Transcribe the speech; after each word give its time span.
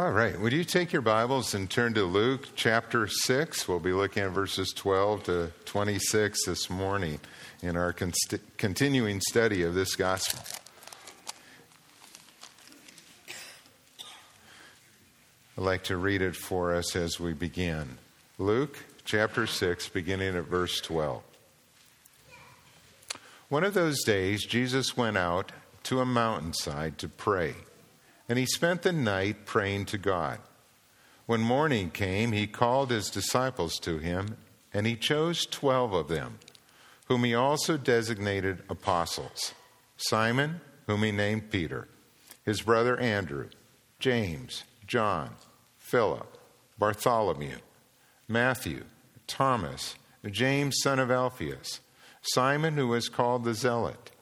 All 0.00 0.12
right. 0.12 0.40
Would 0.40 0.54
you 0.54 0.64
take 0.64 0.94
your 0.94 1.02
Bibles 1.02 1.52
and 1.52 1.68
turn 1.68 1.92
to 1.92 2.04
Luke 2.04 2.48
chapter 2.56 3.06
6? 3.06 3.68
We'll 3.68 3.80
be 3.80 3.92
looking 3.92 4.22
at 4.22 4.30
verses 4.30 4.72
12 4.74 5.24
to 5.24 5.52
26 5.66 6.46
this 6.46 6.70
morning 6.70 7.20
in 7.60 7.76
our 7.76 7.92
const- 7.92 8.40
continuing 8.56 9.20
study 9.20 9.62
of 9.62 9.74
this 9.74 9.96
gospel. 9.96 10.40
I'd 15.58 15.64
like 15.64 15.84
to 15.84 15.98
read 15.98 16.22
it 16.22 16.34
for 16.34 16.74
us 16.74 16.96
as 16.96 17.20
we 17.20 17.34
begin. 17.34 17.98
Luke 18.38 18.78
chapter 19.04 19.46
6, 19.46 19.90
beginning 19.90 20.34
at 20.34 20.44
verse 20.44 20.80
12. 20.80 21.22
One 23.50 23.64
of 23.64 23.74
those 23.74 24.02
days, 24.04 24.46
Jesus 24.46 24.96
went 24.96 25.18
out 25.18 25.52
to 25.82 26.00
a 26.00 26.06
mountainside 26.06 26.96
to 26.96 27.08
pray 27.08 27.54
and 28.30 28.38
he 28.38 28.46
spent 28.46 28.82
the 28.82 28.92
night 28.92 29.44
praying 29.44 29.84
to 29.84 29.98
God. 29.98 30.38
When 31.26 31.40
morning 31.40 31.90
came, 31.90 32.30
he 32.30 32.46
called 32.46 32.92
his 32.92 33.10
disciples 33.10 33.76
to 33.80 33.98
him, 33.98 34.36
and 34.72 34.86
he 34.86 34.94
chose 34.94 35.44
twelve 35.44 35.92
of 35.92 36.06
them, 36.06 36.38
whom 37.06 37.24
he 37.24 37.34
also 37.34 37.76
designated 37.76 38.62
apostles 38.70 39.52
Simon, 39.96 40.60
whom 40.86 41.02
he 41.02 41.10
named 41.10 41.50
Peter, 41.50 41.88
his 42.44 42.62
brother 42.62 42.96
Andrew, 43.00 43.48
James, 43.98 44.62
John, 44.86 45.30
Philip, 45.76 46.38
Bartholomew, 46.78 47.56
Matthew, 48.28 48.84
Thomas, 49.26 49.96
James, 50.24 50.76
son 50.82 51.00
of 51.00 51.10
Alphaeus, 51.10 51.80
Simon, 52.22 52.76
who 52.76 52.86
was 52.86 53.08
called 53.08 53.42
the 53.42 53.54
Zealot, 53.54 54.12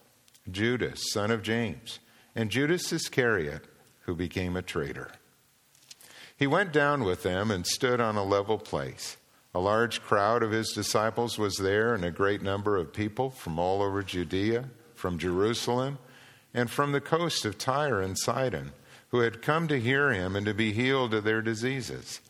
Judas, 0.51 1.13
son 1.13 1.31
of 1.31 1.43
James, 1.43 1.99
and 2.35 2.49
Judas 2.49 2.91
Iscariot 2.91 3.67
who 4.09 4.15
became 4.15 4.57
a 4.57 4.63
traitor. 4.63 5.11
He 6.35 6.47
went 6.47 6.73
down 6.73 7.05
with 7.05 7.25
them 7.25 7.51
and 7.51 7.67
stood 7.67 8.01
on 8.01 8.17
a 8.17 8.25
level 8.25 8.57
place. 8.57 9.19
A 9.55 9.61
large 9.61 10.01
crowd 10.01 10.43
of 10.43 10.51
his 10.51 10.73
disciples 10.73 11.37
was 11.37 11.59
there, 11.59 11.93
and 11.93 12.03
a 12.03 12.11
great 12.11 12.41
number 12.41 12.79
of 12.79 12.95
people 12.95 13.29
from 13.29 13.59
all 13.59 13.83
over 13.83 14.03
Judea, 14.03 14.65
from 14.95 15.19
Jerusalem, 15.19 15.99
and 16.55 16.71
from 16.71 16.93
the 16.93 17.03
coast 17.03 17.45
of 17.45 17.59
Tyre 17.59 18.01
and 18.01 18.19
Sidon, 18.19 18.73
who 19.11 19.21
had 19.21 19.43
come 19.43 19.69
to 19.69 19.79
hear 19.79 20.11
him 20.11 20.35
and 20.35 20.47
to 20.47 20.55
be 20.55 20.73
healed 20.73 21.13
of 21.13 21.25
their 21.25 21.43
diseases. 21.43 22.23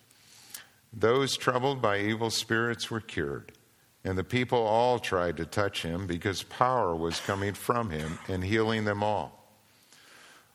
Those 0.92 1.36
troubled 1.36 1.80
by 1.80 2.00
evil 2.00 2.30
spirits 2.30 2.90
were 2.90 3.00
cured, 3.00 3.52
and 4.02 4.18
the 4.18 4.24
people 4.24 4.58
all 4.58 4.98
tried 4.98 5.36
to 5.36 5.46
touch 5.46 5.82
him 5.82 6.08
because 6.08 6.42
power 6.42 6.96
was 6.96 7.20
coming 7.20 7.54
from 7.54 7.90
him 7.90 8.18
and 8.26 8.42
healing 8.42 8.84
them 8.84 9.04
all. 9.04 9.37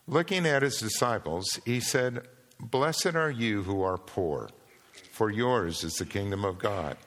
Looking 0.07 0.45
at 0.45 0.63
his 0.63 0.79
disciples, 0.79 1.61
he 1.65 1.79
said, 1.79 2.27
Blessed 2.59 3.15
are 3.15 3.31
you 3.31 3.63
who 3.63 3.81
are 3.83 3.97
poor, 3.97 4.49
for 5.11 5.29
yours 5.29 5.83
is 5.83 5.93
the 5.93 6.05
kingdom 6.05 6.43
of 6.43 6.59
God. 6.59 6.97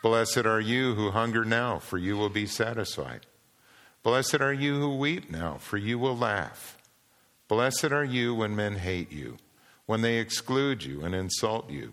Blessed 0.00 0.46
are 0.46 0.60
you 0.60 0.94
who 0.94 1.10
hunger 1.10 1.44
now, 1.44 1.80
for 1.80 1.98
you 1.98 2.16
will 2.16 2.28
be 2.28 2.46
satisfied. 2.46 3.26
Blessed 4.04 4.40
are 4.40 4.52
you 4.52 4.78
who 4.78 4.96
weep 4.96 5.30
now, 5.30 5.56
for 5.56 5.76
you 5.76 5.98
will 5.98 6.16
laugh. 6.16 6.78
Blessed 7.48 7.86
are 7.86 8.04
you 8.04 8.34
when 8.34 8.54
men 8.54 8.76
hate 8.76 9.10
you, 9.10 9.36
when 9.86 10.02
they 10.02 10.18
exclude 10.18 10.84
you 10.84 11.04
and 11.04 11.16
insult 11.16 11.68
you, 11.68 11.92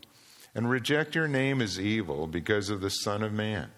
and 0.54 0.70
reject 0.70 1.16
your 1.16 1.28
name 1.28 1.62
as 1.62 1.80
evil 1.80 2.28
because 2.28 2.70
of 2.70 2.82
the 2.82 2.90
Son 2.90 3.24
of 3.24 3.34
Man. 3.34 3.72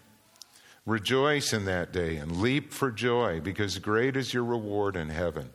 Rejoice 0.84 1.54
in 1.54 1.64
that 1.64 1.92
day 1.92 2.16
and 2.16 2.42
leap 2.42 2.70
for 2.70 2.90
joy, 2.90 3.40
because 3.40 3.78
great 3.78 4.14
is 4.14 4.34
your 4.34 4.44
reward 4.44 4.94
in 4.94 5.08
heaven 5.08 5.50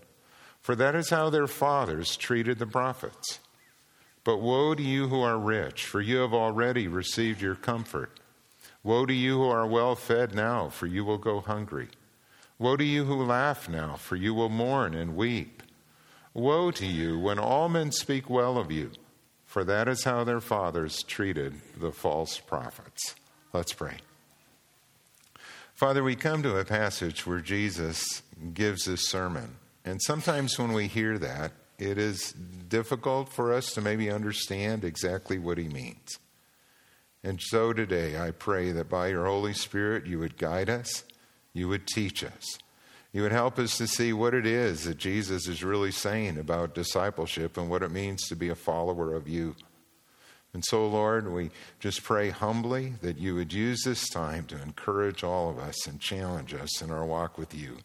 for 0.62 0.76
that 0.76 0.96
is 0.96 1.10
how 1.10 1.30
their 1.30 1.48
fathers 1.48 2.16
treated 2.16 2.60
the 2.60 2.68
prophets. 2.68 3.40
But 4.24 4.38
woe 4.38 4.76
to 4.76 4.84
you 4.84 5.08
who 5.08 5.22
are 5.22 5.40
rich, 5.40 5.86
for 5.86 6.02
you 6.02 6.18
have 6.18 6.34
already 6.34 6.88
received 6.88 7.42
your 7.42 7.56
comfort. 7.56 8.20
Woe 8.84 9.06
to 9.06 9.14
you 9.14 9.38
who 9.38 9.50
are 9.50 9.68
well 9.68 9.96
fed 9.96 10.36
now, 10.36 10.70
for 10.70 10.86
you 10.86 11.04
will 11.04 11.18
go 11.18 11.42
hungry. 11.42 11.90
Woe 12.58 12.78
to 12.78 12.84
you 12.84 13.06
who 13.06 13.24
laugh 13.24 13.70
now, 13.70 13.96
for 13.96 14.16
you 14.16 14.34
will 14.34 14.50
mourn 14.50 14.94
and 14.94 15.16
weep. 15.16 15.64
Woe 16.34 16.72
to 16.72 16.86
you 16.86 17.18
when 17.18 17.40
all 17.40 17.70
men 17.70 17.92
speak 17.92 18.30
well 18.30 18.58
of 18.58 18.72
you, 18.72 18.92
for 19.46 19.64
that 19.64 19.88
is 19.88 20.04
how 20.04 20.24
their 20.24 20.42
fathers 20.42 21.02
treated 21.04 21.56
the 21.78 21.92
false 21.92 22.38
prophets. 22.38 23.16
Let's 23.52 23.74
pray. 23.74 23.98
Father, 25.74 26.04
we 26.04 26.16
come 26.16 26.44
to 26.44 26.58
a 26.58 26.66
passage 26.66 27.26
where 27.26 27.40
Jesus 27.40 28.22
gives 28.54 28.84
this 28.84 29.08
sermon. 29.08 29.56
And 29.90 30.00
sometimes 30.04 30.60
when 30.60 30.74
we 30.74 30.86
hear 30.86 31.18
that, 31.18 31.52
it 31.80 31.98
is 31.98 32.34
difficult 32.34 33.30
for 33.30 33.52
us 33.52 33.74
to 33.74 33.82
maybe 33.82 34.12
understand 34.12 34.84
exactly 34.84 35.40
what 35.40 35.58
he 35.58 35.68
means. 35.68 36.20
And 37.24 37.42
so 37.42 37.74
today, 37.74 38.16
I 38.20 38.30
pray 38.30 38.72
that 38.72 38.88
by 38.88 39.08
your 39.08 39.26
Holy 39.26 39.54
Spirit, 39.54 40.06
you 40.06 40.20
would 40.20 40.38
guide 40.38 40.70
us, 40.70 41.04
you 41.54 41.68
would 41.70 41.88
teach 41.88 42.24
us, 42.24 42.60
you 43.12 43.24
would 43.24 43.32
help 43.32 43.58
us 43.58 43.80
to 43.80 43.88
see 43.88 44.14
what 44.14 44.36
it 44.36 44.46
is 44.46 44.84
that 44.84 45.00
Jesus 45.00 45.48
is 45.48 45.64
really 45.64 45.92
saying 45.92 46.38
about 46.38 46.76
discipleship 46.76 47.58
and 47.58 47.68
what 47.68 47.82
it 47.82 47.90
means 47.90 48.28
to 48.28 48.36
be 48.36 48.50
a 48.50 48.56
follower 48.56 49.16
of 49.16 49.28
you. 49.28 49.56
And 50.54 50.64
so, 50.64 50.88
Lord, 50.88 51.32
we 51.34 51.50
just 51.80 52.04
pray 52.04 52.30
humbly 52.30 52.94
that 53.02 53.18
you 53.18 53.34
would 53.34 53.54
use 53.54 53.82
this 53.84 54.08
time 54.08 54.46
to 54.46 54.62
encourage 54.62 55.24
all 55.24 55.50
of 55.50 55.58
us 55.58 55.88
and 55.88 56.00
challenge 56.00 56.54
us 56.54 56.80
in 56.80 56.92
our 56.92 57.06
walk 57.06 57.40
with 57.40 57.56
you. 57.56 57.78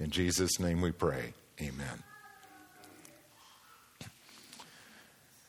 In 0.00 0.10
Jesus' 0.10 0.60
name 0.60 0.80
we 0.80 0.92
pray. 0.92 1.32
Amen. 1.60 2.02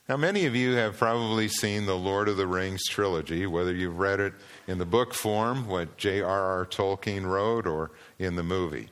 Now, 0.08 0.18
many 0.18 0.48
of 0.48 0.56
you 0.56 0.74
have 0.74 0.98
probably 0.98 1.48
seen 1.48 1.86
the 1.86 1.96
Lord 1.96 2.30
of 2.30 2.38
the 2.38 2.48
Rings 2.48 2.84
trilogy, 2.90 3.46
whether 3.46 3.72
you've 3.72 4.00
read 4.00 4.20
it 4.20 4.34
in 4.68 4.80
the 4.80 4.86
book 4.86 5.14
form, 5.14 5.68
what 5.68 5.98
J.R.R. 5.98 6.66
Tolkien 6.66 7.28
wrote, 7.28 7.68
or 7.68 7.92
in 8.18 8.36
the 8.36 8.42
movie. 8.42 8.90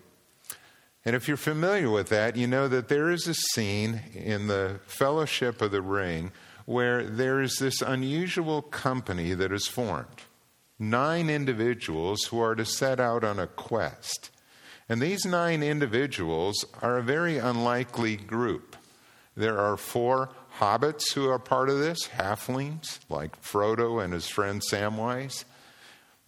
And 1.04 1.16
if 1.16 1.28
you're 1.28 1.36
familiar 1.36 1.90
with 1.90 2.10
that, 2.10 2.36
you 2.36 2.46
know 2.46 2.68
that 2.68 2.88
there 2.88 3.10
is 3.10 3.28
a 3.28 3.34
scene 3.34 4.02
in 4.14 4.46
the 4.46 4.80
Fellowship 4.86 5.60
of 5.60 5.72
the 5.72 5.82
Ring 5.82 6.32
where 6.66 7.04
there 7.04 7.42
is 7.42 7.58
this 7.58 7.82
unusual 7.82 8.62
company 8.62 9.34
that 9.34 9.52
is 9.52 9.68
formed. 9.68 10.22
Nine 10.78 11.32
individuals 11.32 12.26
who 12.26 12.40
are 12.40 12.54
to 12.54 12.66
set 12.66 13.00
out 13.00 13.24
on 13.24 13.40
a 13.40 13.48
quest 13.48 14.30
and 14.90 15.02
these 15.02 15.26
nine 15.26 15.64
individuals 15.64 16.66
are 16.82 16.98
a 16.98 17.04
very 17.04 17.38
unlikely 17.38 18.16
group. 18.16 18.76
There 19.36 19.60
are 19.60 19.78
four 19.78 20.30
hobbits 20.60 21.14
who 21.14 21.30
are 21.30 21.40
part 21.40 21.70
of 21.70 21.80
this, 21.80 22.08
halflings, 22.08 23.00
like 23.10 23.42
Frodo 23.42 24.04
and 24.04 24.14
his 24.14 24.28
friend 24.28 24.62
Samwise. 24.62 25.44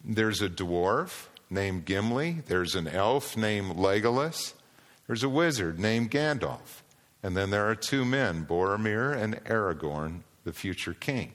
There's 0.04 0.42
a 0.42 0.48
dwarf 0.48 1.26
named 1.50 1.84
Gimli. 1.84 2.42
There's 2.46 2.74
an 2.74 2.86
elf 2.86 3.36
named 3.36 3.76
Legolas. 3.76 4.54
There's 5.06 5.24
a 5.24 5.28
wizard 5.28 5.80
named 5.80 6.10
Gandalf. 6.10 6.82
And 7.22 7.36
then 7.36 7.50
there 7.50 7.68
are 7.68 7.74
two 7.74 8.04
men, 8.04 8.46
Boromir 8.46 9.16
and 9.16 9.42
Aragorn, 9.44 10.20
the 10.44 10.52
future 10.52 10.94
king. 10.94 11.32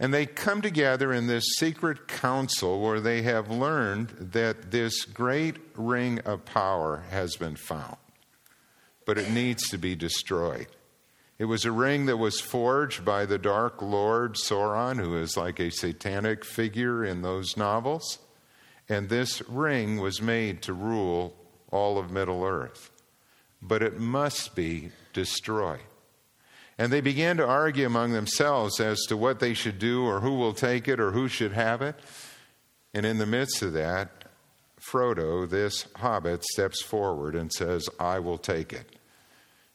And 0.00 0.14
they 0.14 0.24
come 0.24 0.62
together 0.62 1.12
in 1.12 1.26
this 1.26 1.44
secret 1.58 2.08
council 2.08 2.80
where 2.80 3.00
they 3.00 3.20
have 3.20 3.50
learned 3.50 4.08
that 4.32 4.70
this 4.70 5.04
great 5.04 5.56
ring 5.74 6.20
of 6.20 6.46
power 6.46 7.04
has 7.10 7.36
been 7.36 7.54
found, 7.54 7.98
but 9.04 9.18
it 9.18 9.30
needs 9.30 9.68
to 9.68 9.76
be 9.76 9.94
destroyed. 9.94 10.68
It 11.38 11.44
was 11.44 11.66
a 11.66 11.72
ring 11.72 12.06
that 12.06 12.16
was 12.16 12.40
forged 12.40 13.04
by 13.04 13.26
the 13.26 13.38
Dark 13.38 13.82
Lord 13.82 14.36
Sauron, 14.36 14.98
who 14.98 15.18
is 15.18 15.36
like 15.36 15.60
a 15.60 15.70
satanic 15.70 16.46
figure 16.46 17.04
in 17.04 17.20
those 17.20 17.58
novels. 17.58 18.18
And 18.88 19.08
this 19.08 19.42
ring 19.48 20.00
was 20.00 20.22
made 20.22 20.62
to 20.62 20.72
rule 20.72 21.36
all 21.70 21.98
of 21.98 22.10
Middle 22.10 22.42
Earth. 22.42 22.90
But 23.60 23.82
it 23.82 24.00
must 24.00 24.54
be 24.54 24.92
destroyed. 25.12 25.80
And 26.80 26.90
they 26.90 27.02
began 27.02 27.36
to 27.36 27.46
argue 27.46 27.84
among 27.84 28.12
themselves 28.12 28.80
as 28.80 29.02
to 29.08 29.16
what 29.18 29.38
they 29.38 29.52
should 29.52 29.78
do 29.78 30.06
or 30.06 30.20
who 30.20 30.38
will 30.38 30.54
take 30.54 30.88
it 30.88 30.98
or 30.98 31.10
who 31.10 31.28
should 31.28 31.52
have 31.52 31.82
it. 31.82 31.94
And 32.94 33.04
in 33.04 33.18
the 33.18 33.26
midst 33.26 33.60
of 33.60 33.74
that, 33.74 34.24
Frodo, 34.80 35.46
this 35.46 35.86
hobbit, 35.96 36.42
steps 36.42 36.80
forward 36.80 37.34
and 37.34 37.52
says, 37.52 37.86
I 38.00 38.18
will 38.18 38.38
take 38.38 38.72
it 38.72 38.96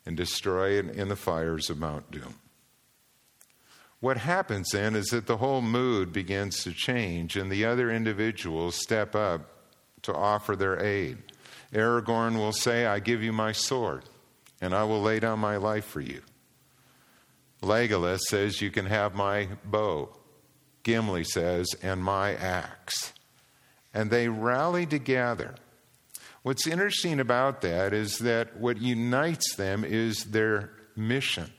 and 0.04 0.18
destroy 0.18 0.80
it 0.80 0.96
in 0.96 1.10
the 1.10 1.16
fires 1.16 1.70
of 1.70 1.78
Mount 1.78 2.10
Doom. 2.10 2.40
What 4.00 4.18
happens 4.18 4.72
then 4.72 4.96
is 4.96 5.06
that 5.10 5.28
the 5.28 5.38
whole 5.38 5.62
mood 5.62 6.12
begins 6.12 6.64
to 6.64 6.74
change, 6.74 7.38
and 7.38 7.52
the 7.52 7.66
other 7.66 7.92
individuals 7.92 8.82
step 8.82 9.14
up 9.14 9.42
to 10.02 10.12
offer 10.12 10.56
their 10.56 10.84
aid. 10.84 11.20
Aragorn 11.72 12.38
will 12.38 12.52
say, 12.52 12.88
I 12.88 12.98
give 12.98 13.22
you 13.22 13.32
my 13.32 13.52
sword, 13.52 14.06
and 14.60 14.74
I 14.74 14.86
will 14.86 15.04
lay 15.04 15.20
down 15.20 15.38
my 15.38 15.58
life 15.58 15.86
for 15.86 16.02
you. 16.02 16.24
Legolas 17.66 18.20
says, 18.22 18.62
You 18.62 18.72
can 18.72 18.86
have 18.86 19.16
my 19.16 19.50
bow. 19.66 20.16
Gimli 20.84 21.24
says, 21.24 21.68
And 21.82 22.04
my 22.04 22.36
axe. 22.36 23.14
And 23.94 24.12
they 24.12 24.30
rally 24.30 24.86
together. 24.86 25.56
What's 26.44 26.68
interesting 26.68 27.20
about 27.20 27.62
that 27.62 27.94
is 27.94 28.20
that 28.20 28.58
what 28.58 28.80
unites 28.80 29.56
them 29.56 29.84
is 29.84 30.26
their 30.26 30.72
mission. 30.96 31.52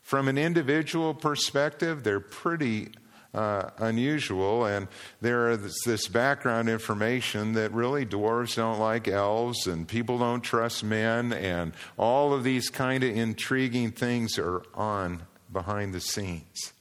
From 0.00 0.28
an 0.28 0.38
individual 0.38 1.12
perspective, 1.12 2.02
they're 2.02 2.20
pretty 2.20 2.92
uh, 3.36 3.70
unusual, 3.78 4.64
and 4.64 4.88
there 5.20 5.50
is 5.50 5.78
this 5.84 6.08
background 6.08 6.68
information 6.68 7.52
that 7.52 7.70
really 7.72 8.06
dwarves 8.06 8.56
don't 8.56 8.80
like 8.80 9.06
elves, 9.06 9.66
and 9.66 9.86
people 9.86 10.18
don't 10.18 10.40
trust 10.40 10.82
men, 10.82 11.32
and 11.32 11.74
all 11.98 12.32
of 12.32 12.42
these 12.44 12.70
kind 12.70 13.04
of 13.04 13.14
intriguing 13.14 13.92
things 13.92 14.38
are 14.38 14.62
on 14.74 15.22
behind 15.52 15.92
the 15.92 16.00
scenes. 16.00 16.72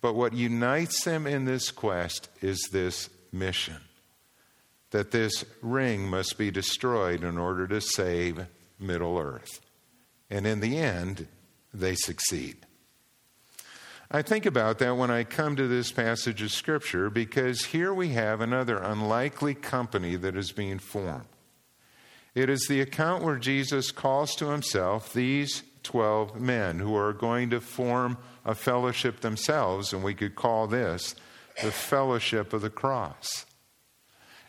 But 0.00 0.14
what 0.14 0.32
unites 0.32 1.04
them 1.04 1.26
in 1.26 1.44
this 1.44 1.70
quest 1.72 2.28
is 2.40 2.68
this 2.70 3.10
mission 3.32 3.76
that 4.92 5.10
this 5.10 5.44
ring 5.60 6.08
must 6.08 6.38
be 6.38 6.50
destroyed 6.50 7.24
in 7.24 7.36
order 7.36 7.66
to 7.66 7.80
save 7.80 8.46
Middle 8.78 9.18
Earth. 9.18 9.60
And 10.30 10.46
in 10.46 10.60
the 10.60 10.78
end, 10.78 11.26
they 11.74 11.96
succeed. 11.96 12.65
I 14.10 14.22
think 14.22 14.46
about 14.46 14.78
that 14.78 14.96
when 14.96 15.10
I 15.10 15.24
come 15.24 15.56
to 15.56 15.66
this 15.66 15.90
passage 15.90 16.40
of 16.40 16.52
Scripture 16.52 17.10
because 17.10 17.66
here 17.66 17.92
we 17.92 18.10
have 18.10 18.40
another 18.40 18.78
unlikely 18.78 19.54
company 19.54 20.14
that 20.16 20.36
is 20.36 20.52
being 20.52 20.78
formed. 20.78 21.26
It 22.34 22.48
is 22.48 22.66
the 22.68 22.80
account 22.80 23.24
where 23.24 23.36
Jesus 23.36 23.90
calls 23.90 24.36
to 24.36 24.50
himself 24.50 25.12
these 25.12 25.64
12 25.82 26.40
men 26.40 26.78
who 26.78 26.94
are 26.94 27.12
going 27.12 27.50
to 27.50 27.60
form 27.60 28.18
a 28.44 28.54
fellowship 28.54 29.20
themselves, 29.20 29.92
and 29.92 30.04
we 30.04 30.14
could 30.14 30.34
call 30.34 30.66
this 30.66 31.14
the 31.62 31.72
fellowship 31.72 32.52
of 32.52 32.60
the 32.60 32.70
cross. 32.70 33.46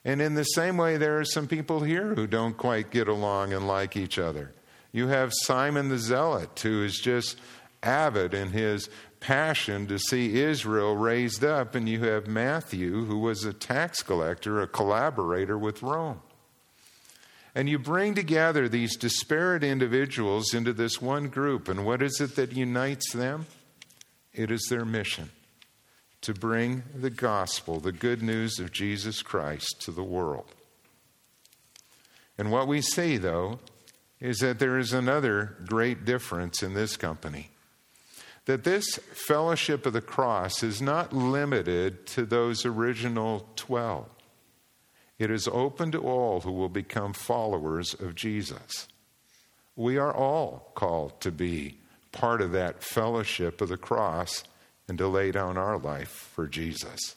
And 0.03 0.21
in 0.21 0.35
the 0.35 0.43
same 0.43 0.77
way, 0.77 0.97
there 0.97 1.19
are 1.19 1.25
some 1.25 1.47
people 1.47 1.81
here 1.81 2.13
who 2.13 2.27
don't 2.27 2.57
quite 2.57 2.91
get 2.91 3.07
along 3.07 3.53
and 3.53 3.67
like 3.67 3.95
each 3.95 4.19
other. 4.19 4.53
You 4.91 5.07
have 5.07 5.31
Simon 5.33 5.89
the 5.89 5.97
Zealot, 5.97 6.59
who 6.59 6.83
is 6.83 6.99
just 6.99 7.37
avid 7.83 8.33
in 8.33 8.49
his 8.49 8.89
passion 9.19 9.87
to 9.87 9.97
see 9.97 10.39
Israel 10.39 10.95
raised 10.95 11.43
up, 11.43 11.75
and 11.75 11.87
you 11.87 12.03
have 12.05 12.27
Matthew, 12.27 13.05
who 13.05 13.19
was 13.19 13.43
a 13.43 13.53
tax 13.53 14.01
collector, 14.01 14.61
a 14.61 14.67
collaborator 14.67 15.57
with 15.57 15.81
Rome. 15.83 16.21
And 17.55 17.67
you 17.67 17.79
bring 17.79 18.13
together 18.13 18.69
these 18.69 18.95
disparate 18.95 19.63
individuals 19.63 20.53
into 20.53 20.73
this 20.73 21.01
one 21.01 21.27
group, 21.27 21.67
and 21.67 21.85
what 21.85 22.01
is 22.01 22.21
it 22.21 22.35
that 22.35 22.53
unites 22.53 23.11
them? 23.13 23.47
It 24.33 24.51
is 24.51 24.67
their 24.69 24.85
mission 24.85 25.31
to 26.21 26.33
bring 26.33 26.83
the 26.93 27.09
gospel, 27.09 27.79
the 27.79 27.91
good 27.91 28.21
news 28.21 28.59
of 28.59 28.71
Jesus 28.71 29.21
Christ, 29.21 29.81
to 29.81 29.91
the 29.91 30.03
world. 30.03 30.53
And 32.37 32.51
what 32.51 32.67
we 32.67 32.81
see, 32.81 33.17
though, 33.17 33.59
is 34.19 34.39
that 34.39 34.59
there 34.59 34.77
is 34.77 34.93
another 34.93 35.57
great 35.65 36.05
difference 36.05 36.61
in 36.61 36.73
this 36.73 36.97
company. 36.97 37.49
That 38.47 38.63
this 38.63 38.87
fellowship 39.11 39.85
of 39.85 39.91
the 39.91 40.01
cross 40.01 40.63
is 40.63 40.81
not 40.81 41.11
limited 41.11 42.07
to 42.07 42.25
those 42.25 42.65
original 42.65 43.45
12. 43.57 44.07
It 45.19 45.29
is 45.29 45.49
open 45.49 45.91
to 45.91 45.99
all 45.99 46.39
who 46.39 46.53
will 46.53 46.69
become 46.69 47.11
followers 47.11 47.93
of 47.93 48.15
Jesus. 48.15 48.87
We 49.75 49.97
are 49.97 50.13
all 50.13 50.71
called 50.75 51.19
to 51.21 51.31
be 51.31 51.77
part 52.13 52.41
of 52.41 52.53
that 52.53 52.83
fellowship 52.83 53.59
of 53.59 53.67
the 53.67 53.77
cross 53.77 54.43
and 54.87 54.97
to 54.97 55.07
lay 55.07 55.31
down 55.31 55.57
our 55.57 55.77
life 55.77 56.31
for 56.33 56.47
Jesus. 56.47 57.15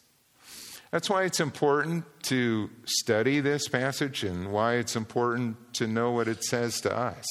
That's 0.91 1.09
why 1.09 1.23
it's 1.23 1.38
important 1.38 2.05
to 2.25 2.71
study 2.85 3.38
this 3.38 3.69
passage 3.69 4.25
and 4.25 4.53
why 4.53 4.75
it's 4.75 4.97
important 4.97 5.75
to 5.75 5.87
know 5.87 6.11
what 6.11 6.26
it 6.26 6.43
says 6.43 6.81
to 6.81 6.93
us. 6.93 7.25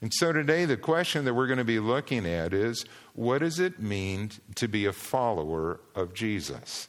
And 0.00 0.12
so 0.14 0.32
today, 0.32 0.64
the 0.64 0.76
question 0.76 1.24
that 1.24 1.34
we're 1.34 1.48
going 1.48 1.58
to 1.58 1.64
be 1.64 1.80
looking 1.80 2.24
at 2.24 2.54
is 2.54 2.84
what 3.18 3.40
does 3.40 3.58
it 3.58 3.80
mean 3.80 4.30
to 4.54 4.68
be 4.68 4.86
a 4.86 4.92
follower 4.92 5.80
of 5.96 6.14
Jesus? 6.14 6.86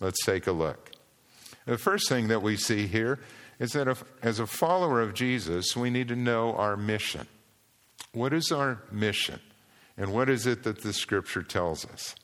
Let's 0.00 0.24
take 0.24 0.48
a 0.48 0.52
look. 0.52 0.90
The 1.66 1.78
first 1.78 2.08
thing 2.08 2.26
that 2.28 2.42
we 2.42 2.56
see 2.56 2.88
here 2.88 3.20
is 3.60 3.74
that 3.74 3.86
if, 3.86 4.02
as 4.20 4.40
a 4.40 4.46
follower 4.48 5.00
of 5.00 5.14
Jesus, 5.14 5.76
we 5.76 5.88
need 5.90 6.08
to 6.08 6.16
know 6.16 6.52
our 6.56 6.76
mission. 6.76 7.28
What 8.12 8.32
is 8.32 8.50
our 8.50 8.82
mission? 8.90 9.38
And 9.96 10.12
what 10.12 10.28
is 10.28 10.48
it 10.48 10.64
that 10.64 10.82
the 10.82 10.92
scripture 10.92 11.44
tells 11.44 11.84
us? 11.84 12.16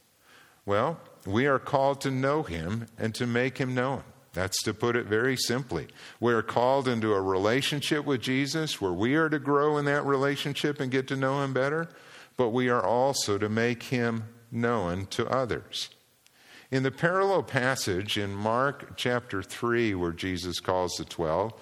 Well, 0.67 0.99
we 1.25 1.47
are 1.47 1.61
called 1.61 2.01
to 2.01 2.11
know 2.11 2.43
him 2.43 2.89
and 2.99 3.15
to 3.15 3.25
make 3.25 3.59
him 3.59 3.73
known. 3.73 4.03
That's 4.33 4.61
to 4.65 4.75
put 4.75 4.97
it 4.97 5.07
very 5.07 5.37
simply. 5.37 5.87
We 6.19 6.33
are 6.33 6.43
called 6.43 6.89
into 6.89 7.13
a 7.13 7.23
relationship 7.23 8.05
with 8.05 8.21
Jesus 8.21 8.81
where 8.81 8.93
we 8.93 9.15
are 9.15 9.29
to 9.29 9.39
grow 9.39 9.79
in 9.79 9.85
that 9.85 10.05
relationship 10.05 10.81
and 10.81 10.91
get 10.91 11.07
to 11.07 11.17
know 11.17 11.41
him 11.45 11.53
better, 11.53 11.89
but 12.37 12.51
we 12.51 12.69
are 12.69 12.85
also 12.85 13.39
to 13.39 13.49
make 13.49 13.85
him 13.85 14.25
known 14.51 15.07
to 15.07 15.27
others. 15.27 15.91
In 16.71 16.83
the 16.83 16.91
parallel 16.91 17.43
passage 17.43 18.19
in 18.19 18.35
Mark 18.35 18.97
chapter 18.97 19.43
3, 19.43 19.95
where 19.95 20.13
Jesus 20.13 20.61
calls 20.61 20.95
the 20.97 21.05
12, 21.05 21.53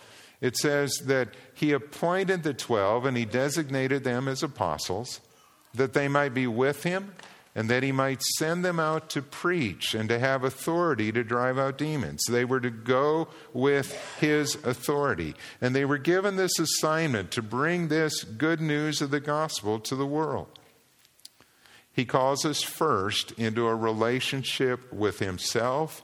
it 0.40 0.56
says 0.56 0.92
that 1.04 1.28
he 1.54 1.72
appointed 1.72 2.42
the 2.42 2.54
12 2.54 3.06
and 3.06 3.16
he 3.16 3.24
designated 3.24 4.04
them 4.04 4.26
as 4.26 4.42
apostles 4.42 5.20
that 5.74 5.92
they 5.92 6.08
might 6.08 6.34
be 6.34 6.46
with 6.46 6.82
him 6.82 7.14
and 7.54 7.68
that 7.68 7.82
he 7.82 7.92
might 7.92 8.22
send 8.22 8.64
them 8.64 8.80
out 8.80 9.10
to 9.10 9.20
preach 9.20 9.94
and 9.94 10.08
to 10.08 10.18
have 10.18 10.42
authority 10.42 11.12
to 11.12 11.22
drive 11.22 11.58
out 11.58 11.76
demons. 11.76 12.24
They 12.28 12.44
were 12.44 12.60
to 12.60 12.70
go 12.70 13.28
with 13.52 13.94
his 14.18 14.54
authority. 14.64 15.34
And 15.60 15.74
they 15.74 15.84
were 15.84 15.98
given 15.98 16.36
this 16.36 16.58
assignment 16.58 17.30
to 17.32 17.42
bring 17.42 17.88
this 17.88 18.24
good 18.24 18.60
news 18.60 19.02
of 19.02 19.10
the 19.10 19.20
gospel 19.20 19.78
to 19.80 19.94
the 19.94 20.06
world. 20.06 20.58
He 21.92 22.04
calls 22.04 22.44
us 22.44 22.62
first 22.62 23.32
into 23.32 23.66
a 23.66 23.74
relationship 23.74 24.92
with 24.92 25.18
himself, 25.18 26.02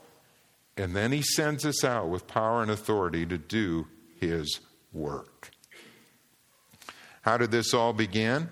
and 0.76 0.94
then 0.94 1.12
he 1.12 1.22
sends 1.22 1.64
us 1.64 1.82
out 1.82 2.08
with 2.08 2.26
power 2.26 2.62
and 2.62 2.70
authority 2.70 3.24
to 3.26 3.38
do 3.38 3.86
his 4.20 4.60
work. 4.92 5.50
How 7.22 7.38
did 7.38 7.50
this 7.50 7.72
all 7.72 7.92
begin? 7.92 8.50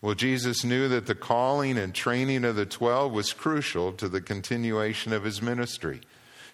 Well, 0.00 0.14
Jesus 0.14 0.64
knew 0.64 0.88
that 0.88 1.06
the 1.06 1.14
calling 1.14 1.78
and 1.78 1.94
training 1.94 2.44
of 2.44 2.56
the 2.56 2.66
12 2.66 3.12
was 3.12 3.32
crucial 3.32 3.92
to 3.92 4.08
the 4.08 4.20
continuation 4.20 5.12
of 5.12 5.24
his 5.24 5.42
ministry. 5.42 6.00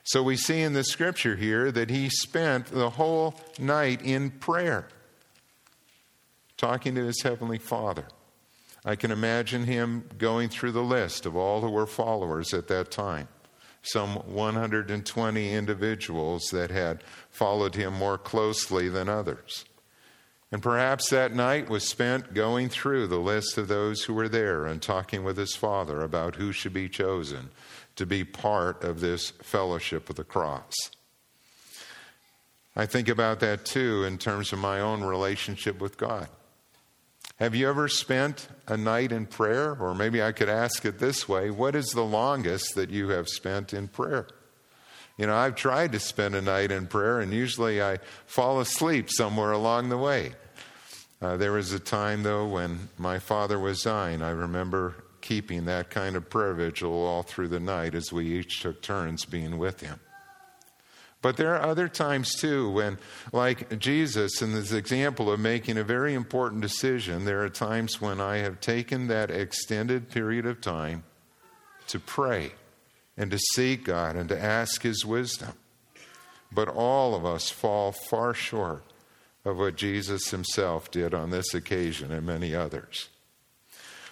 So 0.05 0.23
we 0.23 0.37
see 0.37 0.63
in 0.63 0.73
the 0.73 0.85
scripture 0.85 1.37
here 1.37 1.71
that 1.71 1.91
he 1.91 2.09
spent 2.09 2.67
the 2.67 2.91
whole 2.91 3.35
night 3.59 4.03
in 4.03 4.31
prayer, 4.31 4.89
talking 6.57 6.95
to 6.97 7.05
his 7.05 7.23
heavenly 7.23 7.59
Father. 7.59 8.07
I 8.85 8.97
can 8.97 9.11
imagine 9.11 9.65
him 9.65 10.09
going 10.19 10.49
through 10.49 10.73
the 10.73 10.83
list 10.83 11.25
of 11.25 11.37
all 11.37 11.61
who 11.61 11.71
were 11.71 11.87
followers 11.87 12.53
at 12.53 12.69
that 12.69 12.91
time. 12.91 13.29
Some 13.83 14.17
120 14.17 15.53
individuals 15.53 16.49
that 16.53 16.71
had 16.71 17.03
followed 17.31 17.75
him 17.75 17.95
more 17.95 18.19
closely 18.19 18.89
than 18.89 19.09
others. 19.09 19.65
And 20.53 20.63
perhaps 20.63 21.09
that 21.09 21.35
night 21.35 21.71
was 21.71 21.89
spent 21.89 22.35
going 22.35 22.69
through 22.69 23.07
the 23.07 23.19
list 23.19 23.57
of 23.57 23.69
those 23.69 24.05
who 24.05 24.15
were 24.15 24.29
there 24.29 24.67
and 24.67 24.83
talking 24.83 25.25
with 25.25 25.39
his 25.39 25.57
father 25.57 26.03
about 26.03 26.37
who 26.37 26.53
should 26.53 26.75
be 26.75 26.91
chosen 26.91 27.51
to 27.97 28.05
be 28.05 28.23
part 28.23 28.85
of 28.85 29.01
this 29.01 29.31
fellowship 29.31 30.11
of 30.11 30.17
the 30.17 30.25
cross. 30.25 30.75
I 32.77 32.87
think 32.87 33.09
about 33.09 33.41
that 33.41 33.65
too 33.65 34.05
in 34.05 34.19
terms 34.19 34.53
of 34.53 34.59
my 34.59 34.81
own 34.81 35.03
relationship 35.03 35.81
with 35.81 35.97
God. 35.97 36.29
Have 37.37 37.55
you 37.55 37.69
ever 37.69 37.89
spent 37.89 38.49
a 38.69 38.77
night 38.77 39.11
in 39.11 39.27
prayer? 39.27 39.77
Or 39.79 39.95
maybe 39.95 40.23
I 40.23 40.33
could 40.33 40.49
ask 40.49 40.85
it 40.85 40.99
this 40.99 41.29
way 41.29 41.51
What 41.51 41.75
is 41.75 41.91
the 41.91 42.05
longest 42.05 42.75
that 42.75 42.91
you 42.91 43.09
have 43.09 43.29
spent 43.29 43.73
in 43.73 43.89
prayer? 43.89 44.29
You 45.19 45.27
know, 45.27 45.37
I've 45.37 45.57
tried 45.57 45.93
to 45.93 46.01
spend 46.01 46.35
a 46.35 46.43
night 46.43 46.71
in 46.71 46.87
prayer, 46.87 47.21
and 47.21 47.33
usually 47.33 47.83
I 47.83 47.99
fall 48.27 48.61
asleep 48.61 49.11
somewhere 49.11 49.53
along 49.53 49.89
the 49.89 49.99
way. 49.99 50.33
Uh, 51.21 51.37
there 51.37 51.53
was 51.53 51.73
a 51.73 51.79
time, 51.79 52.23
though, 52.23 52.47
when 52.47 52.89
my 52.99 53.19
father 53.19 53.59
was 53.59 53.83
dying. 53.83 54.23
I 54.23 54.31
remember 54.31 54.95
keeping 55.21 55.67
that 55.67 55.91
kind 55.91 56.17
of 56.17 56.29
prayer 56.29 56.55
vigil 56.55 56.93
all 56.93 57.23
through 57.23 57.49
the 57.49 57.61
night 57.61 57.95
as 57.95 58.13
we 58.13 58.27
each 58.39 58.61
took 58.61 58.83
turns 58.83 59.25
being 59.25 59.59
with 59.59 59.81
him. 59.81 60.01
But 61.23 61.37
there 61.37 61.55
are 61.55 61.63
other 61.63 61.89
times, 61.89 62.35
too, 62.35 62.69
when, 62.71 62.99
like 63.33 63.79
Jesus 63.79 64.43
in 64.43 64.53
this 64.53 64.73
example 64.73 65.31
of 65.31 65.39
making 65.39 65.79
a 65.79 65.85
very 65.85 66.15
important 66.15 66.61
decision, 66.61 67.25
there 67.25 67.43
are 67.45 67.49
times 67.49 68.01
when 68.01 68.21
I 68.21 68.39
have 68.39 68.61
taken 68.61 69.07
that 69.07 69.31
extended 69.31 70.11
period 70.11 70.47
of 70.47 70.61
time 70.61 71.05
to 71.87 72.01
pray 72.01 72.53
and 73.17 73.31
to 73.31 73.39
seek 73.55 73.85
God 73.85 74.17
and 74.17 74.29
to 74.29 74.43
ask 74.43 74.83
His 74.83 75.07
wisdom. 75.07 75.53
But 76.51 76.69
all 76.69 77.15
of 77.15 77.25
us 77.25 77.49
fall 77.51 77.93
far 77.93 78.35
short 78.35 78.83
of 79.45 79.59
what 79.59 79.77
Jesus 79.77 80.31
himself 80.31 80.91
did 80.91 81.15
on 81.15 81.31
this 81.31 81.55
occasion 81.55 82.13
and 82.13 82.27
many 82.27 82.55
others. 82.55 83.09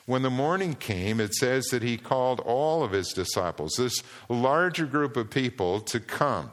When 0.07 0.23
the 0.23 0.31
morning 0.31 0.75
came, 0.75 1.21
it 1.21 1.35
says 1.35 1.67
that 1.67 1.83
he 1.83 1.97
called 1.97 2.41
all 2.41 2.83
of 2.83 2.91
his 2.91 3.13
disciples, 3.13 3.75
this 3.77 4.03
larger 4.29 4.87
group 4.87 5.17
of 5.17 5.31
people, 5.31 5.81
to 5.83 6.01
come. 6.01 6.51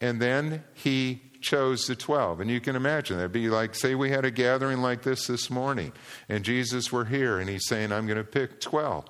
And 0.00 0.20
then 0.20 0.64
he 0.74 1.22
chose 1.40 1.86
the 1.86 1.96
12. 1.96 2.40
And 2.40 2.50
you 2.50 2.60
can 2.60 2.76
imagine 2.76 3.16
that'd 3.16 3.32
be 3.32 3.48
like, 3.48 3.74
say, 3.74 3.94
we 3.94 4.10
had 4.10 4.24
a 4.24 4.30
gathering 4.30 4.80
like 4.80 5.02
this 5.02 5.26
this 5.26 5.50
morning, 5.50 5.92
and 6.28 6.44
Jesus 6.44 6.92
were 6.92 7.06
here, 7.06 7.38
and 7.38 7.48
he's 7.48 7.66
saying, 7.66 7.92
I'm 7.92 8.06
going 8.06 8.18
to 8.18 8.24
pick 8.24 8.60
12 8.60 9.08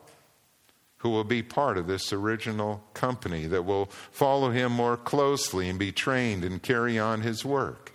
who 1.01 1.09
will 1.09 1.25
be 1.25 1.43
part 1.43 1.79
of 1.79 1.87
this 1.87 2.13
original 2.13 2.83
company 2.93 3.47
that 3.47 3.65
will 3.65 3.87
follow 4.11 4.51
him 4.51 4.71
more 4.71 4.99
closely 4.99 5.67
and 5.69 5.79
be 5.79 5.91
trained 5.91 6.45
and 6.45 6.63
carry 6.63 6.99
on 6.99 7.23
his 7.23 7.43
work. 7.43 7.93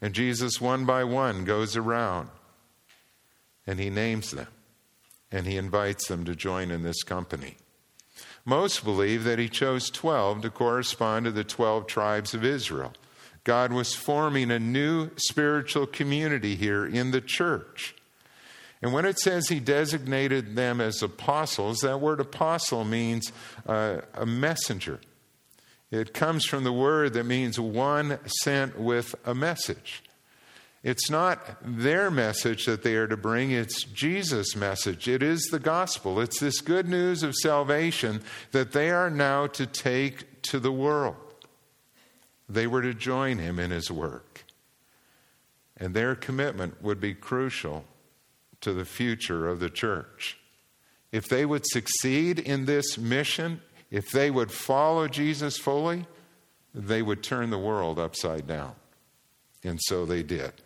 And 0.00 0.14
Jesus, 0.14 0.58
one 0.58 0.86
by 0.86 1.04
one, 1.04 1.44
goes 1.44 1.76
around 1.76 2.30
and 3.66 3.78
he 3.78 3.90
names 3.90 4.30
them 4.30 4.46
and 5.30 5.46
he 5.46 5.58
invites 5.58 6.08
them 6.08 6.24
to 6.24 6.34
join 6.34 6.70
in 6.70 6.82
this 6.82 7.02
company. 7.02 7.56
Most 8.48 8.84
believe 8.84 9.24
that 9.24 9.40
he 9.40 9.48
chose 9.48 9.90
12 9.90 10.42
to 10.42 10.50
correspond 10.50 11.24
to 11.24 11.32
the 11.32 11.42
12 11.42 11.88
tribes 11.88 12.32
of 12.32 12.44
Israel. 12.44 12.92
God 13.42 13.72
was 13.72 13.92
forming 13.92 14.52
a 14.52 14.58
new 14.60 15.10
spiritual 15.16 15.86
community 15.86 16.54
here 16.54 16.86
in 16.86 17.10
the 17.10 17.20
church. 17.20 17.94
And 18.80 18.92
when 18.92 19.04
it 19.04 19.18
says 19.18 19.48
he 19.48 19.58
designated 19.58 20.54
them 20.54 20.80
as 20.80 21.02
apostles, 21.02 21.80
that 21.80 22.00
word 22.00 22.20
apostle 22.20 22.84
means 22.84 23.32
uh, 23.66 24.02
a 24.14 24.24
messenger. 24.24 25.00
It 25.90 26.14
comes 26.14 26.44
from 26.44 26.62
the 26.62 26.72
word 26.72 27.14
that 27.14 27.24
means 27.24 27.58
one 27.58 28.20
sent 28.42 28.78
with 28.78 29.16
a 29.24 29.34
message. 29.34 30.04
It's 30.86 31.10
not 31.10 31.56
their 31.64 32.12
message 32.12 32.64
that 32.66 32.84
they 32.84 32.94
are 32.94 33.08
to 33.08 33.16
bring, 33.16 33.50
it's 33.50 33.82
Jesus' 33.82 34.54
message. 34.54 35.08
It 35.08 35.20
is 35.20 35.42
the 35.50 35.58
gospel. 35.58 36.20
It's 36.20 36.38
this 36.38 36.60
good 36.60 36.86
news 36.86 37.24
of 37.24 37.34
salvation 37.34 38.22
that 38.52 38.70
they 38.70 38.90
are 38.92 39.10
now 39.10 39.48
to 39.48 39.66
take 39.66 40.42
to 40.42 40.60
the 40.60 40.70
world. 40.70 41.16
They 42.48 42.68
were 42.68 42.82
to 42.82 42.94
join 42.94 43.38
him 43.38 43.58
in 43.58 43.72
his 43.72 43.90
work. 43.90 44.44
And 45.76 45.92
their 45.92 46.14
commitment 46.14 46.80
would 46.80 47.00
be 47.00 47.14
crucial 47.14 47.84
to 48.60 48.72
the 48.72 48.84
future 48.84 49.48
of 49.48 49.58
the 49.58 49.70
church. 49.70 50.38
If 51.10 51.26
they 51.26 51.44
would 51.44 51.66
succeed 51.66 52.38
in 52.38 52.66
this 52.66 52.96
mission, 52.96 53.60
if 53.90 54.04
they 54.12 54.30
would 54.30 54.52
follow 54.52 55.08
Jesus 55.08 55.58
fully, 55.58 56.06
they 56.72 57.02
would 57.02 57.24
turn 57.24 57.50
the 57.50 57.58
world 57.58 57.98
upside 57.98 58.46
down. 58.46 58.76
And 59.64 59.80
so 59.82 60.06
they 60.06 60.22
did. 60.22 60.62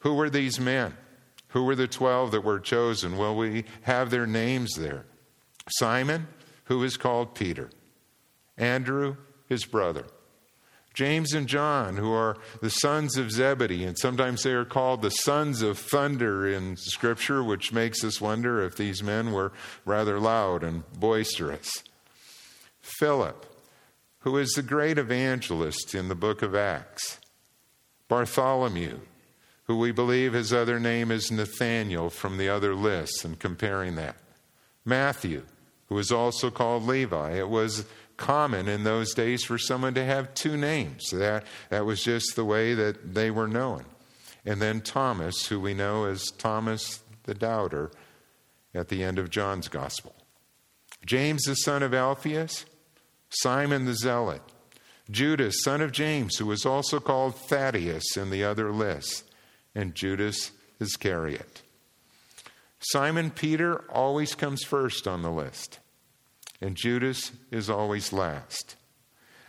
Who 0.00 0.14
were 0.14 0.30
these 0.30 0.58
men? 0.58 0.96
Who 1.48 1.64
were 1.64 1.76
the 1.76 1.88
12 1.88 2.32
that 2.32 2.44
were 2.44 2.60
chosen? 2.60 3.16
Well, 3.16 3.36
we 3.36 3.64
have 3.82 4.10
their 4.10 4.26
names 4.26 4.74
there 4.74 5.06
Simon, 5.68 6.28
who 6.64 6.82
is 6.82 6.96
called 6.96 7.34
Peter, 7.34 7.70
Andrew, 8.56 9.16
his 9.48 9.64
brother, 9.64 10.06
James 10.94 11.32
and 11.32 11.46
John, 11.46 11.96
who 11.96 12.12
are 12.12 12.36
the 12.60 12.70
sons 12.70 13.16
of 13.16 13.30
Zebedee, 13.30 13.84
and 13.84 13.98
sometimes 13.98 14.42
they 14.42 14.52
are 14.52 14.64
called 14.64 15.02
the 15.02 15.10
sons 15.10 15.62
of 15.62 15.78
thunder 15.78 16.48
in 16.48 16.76
Scripture, 16.76 17.42
which 17.42 17.72
makes 17.72 18.02
us 18.02 18.20
wonder 18.20 18.62
if 18.62 18.76
these 18.76 19.02
men 19.02 19.32
were 19.32 19.52
rather 19.84 20.18
loud 20.18 20.64
and 20.64 20.90
boisterous. 20.92 21.70
Philip, 22.80 23.46
who 24.20 24.36
is 24.36 24.50
the 24.50 24.62
great 24.62 24.98
evangelist 24.98 25.94
in 25.94 26.08
the 26.08 26.14
book 26.14 26.42
of 26.42 26.54
Acts. 26.54 27.18
Bartholomew, 28.08 28.98
who 29.70 29.76
we 29.76 29.92
believe 29.92 30.32
his 30.32 30.52
other 30.52 30.80
name 30.80 31.12
is 31.12 31.30
Nathaniel 31.30 32.10
from 32.10 32.38
the 32.38 32.48
other 32.48 32.74
lists, 32.74 33.24
and 33.24 33.38
comparing 33.38 33.94
that. 33.94 34.16
Matthew, 34.84 35.44
who 35.86 35.96
is 35.96 36.10
also 36.10 36.50
called 36.50 36.82
Levi. 36.82 37.34
It 37.34 37.48
was 37.48 37.84
common 38.16 38.66
in 38.66 38.82
those 38.82 39.14
days 39.14 39.44
for 39.44 39.58
someone 39.58 39.94
to 39.94 40.04
have 40.04 40.34
two 40.34 40.56
names. 40.56 41.10
That, 41.10 41.44
that 41.68 41.86
was 41.86 42.02
just 42.02 42.34
the 42.34 42.44
way 42.44 42.74
that 42.74 43.14
they 43.14 43.30
were 43.30 43.46
known. 43.46 43.84
And 44.44 44.60
then 44.60 44.80
Thomas, 44.80 45.46
who 45.46 45.60
we 45.60 45.72
know 45.72 46.06
as 46.06 46.32
Thomas 46.32 47.04
the 47.22 47.34
Doubter 47.34 47.92
at 48.74 48.88
the 48.88 49.04
end 49.04 49.20
of 49.20 49.30
John's 49.30 49.68
Gospel. 49.68 50.16
James, 51.06 51.44
the 51.44 51.54
son 51.54 51.84
of 51.84 51.94
Alphaeus, 51.94 52.64
Simon 53.28 53.84
the 53.84 53.94
Zealot, 53.94 54.42
Judas, 55.08 55.62
son 55.62 55.80
of 55.80 55.92
James, 55.92 56.38
who 56.38 56.46
was 56.46 56.66
also 56.66 56.98
called 56.98 57.36
Thaddeus 57.36 58.16
in 58.16 58.30
the 58.30 58.42
other 58.42 58.72
list, 58.72 59.29
and 59.74 59.94
Judas 59.94 60.52
Iscariot. 60.80 61.62
Simon 62.80 63.30
Peter 63.30 63.84
always 63.90 64.34
comes 64.34 64.62
first 64.64 65.06
on 65.06 65.22
the 65.22 65.30
list, 65.30 65.78
and 66.60 66.76
Judas 66.76 67.32
is 67.50 67.68
always 67.68 68.12
last. 68.12 68.76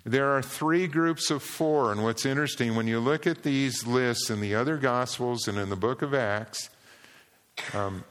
There 0.03 0.35
are 0.35 0.41
three 0.41 0.87
groups 0.87 1.29
of 1.29 1.43
four, 1.43 1.91
and 1.91 2.03
what's 2.03 2.25
interesting, 2.25 2.75
when 2.75 2.87
you 2.87 2.99
look 2.99 3.27
at 3.27 3.43
these 3.43 3.85
lists 3.85 4.29
in 4.29 4.41
the 4.41 4.55
other 4.55 4.77
Gospels 4.77 5.47
and 5.47 5.57
in 5.57 5.69
the 5.69 5.75
book 5.75 6.01
of 6.01 6.13
Acts, 6.13 6.69
um, 7.73 8.03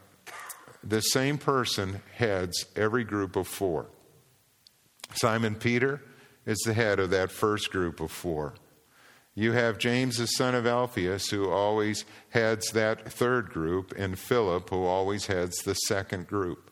the 0.82 1.00
same 1.00 1.36
person 1.36 2.00
heads 2.14 2.64
every 2.76 3.04
group 3.04 3.36
of 3.36 3.46
four. 3.46 3.86
Simon 5.14 5.56
Peter 5.56 6.00
is 6.46 6.58
the 6.64 6.74
head 6.74 6.98
of 6.98 7.10
that 7.10 7.30
first 7.30 7.70
group 7.70 8.00
of 8.00 8.10
four. 8.10 8.54
You 9.34 9.52
have 9.52 9.78
James, 9.78 10.16
the 10.16 10.26
son 10.26 10.54
of 10.54 10.66
Alphaeus, 10.66 11.30
who 11.30 11.50
always 11.50 12.04
heads 12.30 12.70
that 12.72 13.10
third 13.12 13.50
group, 13.50 13.94
and 13.96 14.18
Philip, 14.18 14.70
who 14.70 14.84
always 14.84 15.26
heads 15.26 15.58
the 15.58 15.74
second 15.74 16.26
group. 16.26 16.70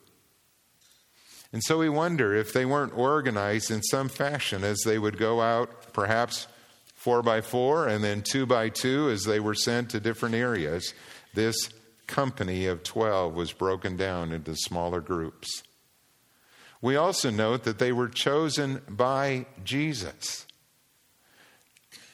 And 1.51 1.63
so 1.63 1.79
we 1.79 1.89
wonder 1.89 2.35
if 2.35 2.53
they 2.53 2.65
weren't 2.65 2.95
organized 2.95 3.71
in 3.71 3.81
some 3.81 4.09
fashion 4.09 4.63
as 4.63 4.81
they 4.85 4.99
would 4.99 5.17
go 5.17 5.41
out, 5.41 5.93
perhaps 5.93 6.47
four 6.93 7.23
by 7.23 7.41
four 7.41 7.87
and 7.87 8.03
then 8.03 8.21
two 8.21 8.45
by 8.45 8.69
two 8.69 9.09
as 9.09 9.23
they 9.23 9.39
were 9.39 9.55
sent 9.55 9.89
to 9.89 9.99
different 9.99 10.35
areas. 10.35 10.93
This 11.33 11.55
company 12.07 12.65
of 12.65 12.83
12 12.83 13.33
was 13.33 13.53
broken 13.53 13.95
down 13.95 14.31
into 14.31 14.55
smaller 14.55 14.99
groups. 14.99 15.63
We 16.81 16.95
also 16.95 17.29
note 17.29 17.63
that 17.63 17.79
they 17.79 17.91
were 17.91 18.09
chosen 18.09 18.81
by 18.87 19.45
Jesus. 19.63 20.45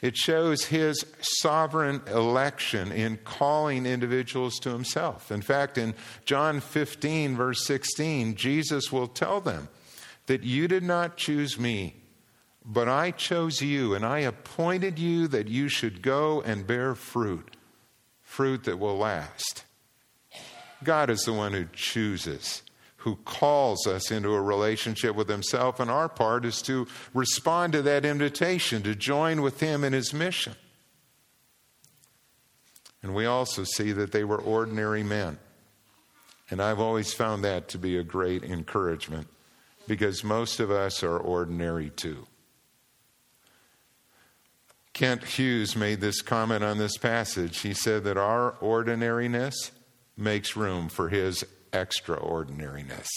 It 0.01 0.17
shows 0.17 0.65
his 0.65 1.03
sovereign 1.19 2.01
election 2.07 2.91
in 2.91 3.17
calling 3.23 3.85
individuals 3.85 4.59
to 4.59 4.69
himself. 4.69 5.31
In 5.31 5.41
fact, 5.41 5.77
in 5.77 5.95
John 6.25 6.59
15, 6.59 7.35
verse 7.35 7.65
16, 7.65 8.35
Jesus 8.35 8.91
will 8.91 9.07
tell 9.07 9.41
them 9.41 9.69
that 10.27 10.43
you 10.43 10.67
did 10.67 10.83
not 10.83 11.17
choose 11.17 11.59
me, 11.59 11.95
but 12.65 12.87
I 12.89 13.11
chose 13.11 13.61
you, 13.61 13.93
and 13.93 14.05
I 14.05 14.19
appointed 14.19 14.99
you 14.99 15.27
that 15.29 15.47
you 15.47 15.69
should 15.69 16.01
go 16.01 16.41
and 16.41 16.67
bear 16.67 16.95
fruit, 16.95 17.55
fruit 18.21 18.63
that 18.65 18.79
will 18.79 18.97
last. 18.97 19.63
God 20.83 21.09
is 21.09 21.21
the 21.21 21.33
one 21.33 21.53
who 21.53 21.65
chooses 21.73 22.61
who 23.05 23.15
calls 23.17 23.85
us 23.85 24.09
into 24.09 24.33
a 24.33 24.41
relationship 24.41 25.15
with 25.15 25.29
Himself, 25.29 25.79
and 25.79 25.91
our 25.91 26.09
part 26.09 26.43
is 26.43 26.59
to 26.63 26.87
respond 27.13 27.71
to 27.71 27.83
that 27.83 28.03
invitation 28.03 28.81
to 28.81 28.95
join 28.95 29.43
with 29.43 29.59
Him 29.59 29.83
in 29.83 29.93
His 29.93 30.11
mission. 30.11 30.55
And 33.03 33.13
we 33.13 33.27
also 33.27 33.63
see 33.63 33.91
that 33.91 34.11
they 34.11 34.23
were 34.23 34.41
ordinary 34.41 35.03
men. 35.03 35.37
And 36.49 36.59
I've 36.59 36.79
always 36.79 37.13
found 37.13 37.43
that 37.43 37.67
to 37.69 37.77
be 37.77 37.95
a 37.95 38.03
great 38.03 38.43
encouragement 38.43 39.27
because 39.87 40.23
most 40.23 40.59
of 40.59 40.71
us 40.71 41.03
are 41.03 41.19
ordinary 41.19 41.91
too. 41.91 42.25
Kent 44.93 45.23
Hughes 45.25 45.75
made 45.75 46.01
this 46.01 46.23
comment 46.23 46.63
on 46.63 46.79
this 46.79 46.97
passage. 46.97 47.59
He 47.59 47.75
said 47.75 48.03
that 48.05 48.17
our 48.17 48.55
ordinariness 48.61 49.69
makes 50.17 50.55
room 50.55 50.89
for 50.89 51.09
his 51.09 51.45
extraordinariness. 51.75 53.07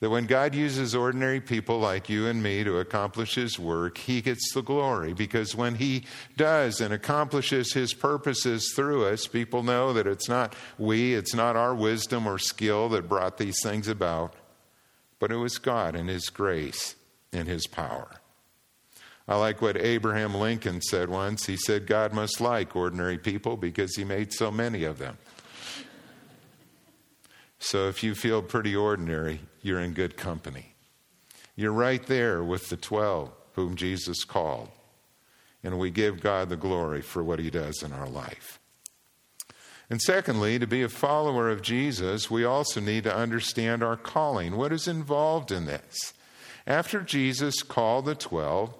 That 0.00 0.10
when 0.10 0.26
God 0.26 0.54
uses 0.54 0.94
ordinary 0.94 1.40
people 1.40 1.78
like 1.78 2.10
you 2.10 2.26
and 2.26 2.42
me 2.42 2.62
to 2.64 2.78
accomplish 2.78 3.36
His 3.36 3.58
work, 3.58 3.96
He 3.96 4.20
gets 4.20 4.52
the 4.52 4.60
glory. 4.60 5.14
Because 5.14 5.54
when 5.54 5.76
He 5.76 6.04
does 6.36 6.82
and 6.82 6.92
accomplishes 6.92 7.72
His 7.72 7.94
purposes 7.94 8.72
through 8.76 9.06
us, 9.06 9.26
people 9.26 9.62
know 9.62 9.94
that 9.94 10.06
it's 10.06 10.28
not 10.28 10.54
we, 10.76 11.14
it's 11.14 11.34
not 11.34 11.56
our 11.56 11.74
wisdom 11.74 12.26
or 12.26 12.38
skill 12.38 12.90
that 12.90 13.08
brought 13.08 13.38
these 13.38 13.58
things 13.62 13.88
about, 13.88 14.34
but 15.18 15.32
it 15.32 15.36
was 15.36 15.56
God 15.56 15.96
and 15.96 16.10
His 16.10 16.28
grace 16.28 16.94
and 17.32 17.48
His 17.48 17.66
power. 17.66 18.20
I 19.26 19.36
like 19.36 19.62
what 19.62 19.78
Abraham 19.78 20.34
Lincoln 20.34 20.82
said 20.82 21.08
once. 21.08 21.46
He 21.46 21.56
said, 21.56 21.86
God 21.86 22.12
must 22.12 22.40
like 22.40 22.76
ordinary 22.76 23.18
people 23.18 23.56
because 23.56 23.96
He 23.96 24.04
made 24.04 24.32
so 24.34 24.50
many 24.50 24.84
of 24.84 24.98
them. 24.98 25.16
So 27.66 27.88
if 27.88 28.04
you 28.04 28.14
feel 28.14 28.42
pretty 28.42 28.76
ordinary, 28.76 29.40
you're 29.60 29.80
in 29.80 29.92
good 29.92 30.16
company. 30.16 30.76
You're 31.56 31.72
right 31.72 32.06
there 32.06 32.40
with 32.44 32.68
the 32.68 32.76
12 32.76 33.32
whom 33.54 33.74
Jesus 33.74 34.22
called. 34.22 34.68
And 35.64 35.76
we 35.76 35.90
give 35.90 36.20
God 36.20 36.48
the 36.48 36.56
glory 36.56 37.02
for 37.02 37.24
what 37.24 37.40
he 37.40 37.50
does 37.50 37.82
in 37.82 37.92
our 37.92 38.08
life. 38.08 38.60
And 39.90 40.00
secondly, 40.00 40.60
to 40.60 40.66
be 40.68 40.84
a 40.84 40.88
follower 40.88 41.50
of 41.50 41.60
Jesus, 41.60 42.30
we 42.30 42.44
also 42.44 42.80
need 42.80 43.02
to 43.02 43.16
understand 43.16 43.82
our 43.82 43.96
calling. 43.96 44.56
What 44.56 44.72
is 44.72 44.86
involved 44.86 45.50
in 45.50 45.66
this? 45.66 46.12
After 46.68 47.00
Jesus 47.00 47.64
called 47.64 48.04
the 48.04 48.14
12, 48.14 48.76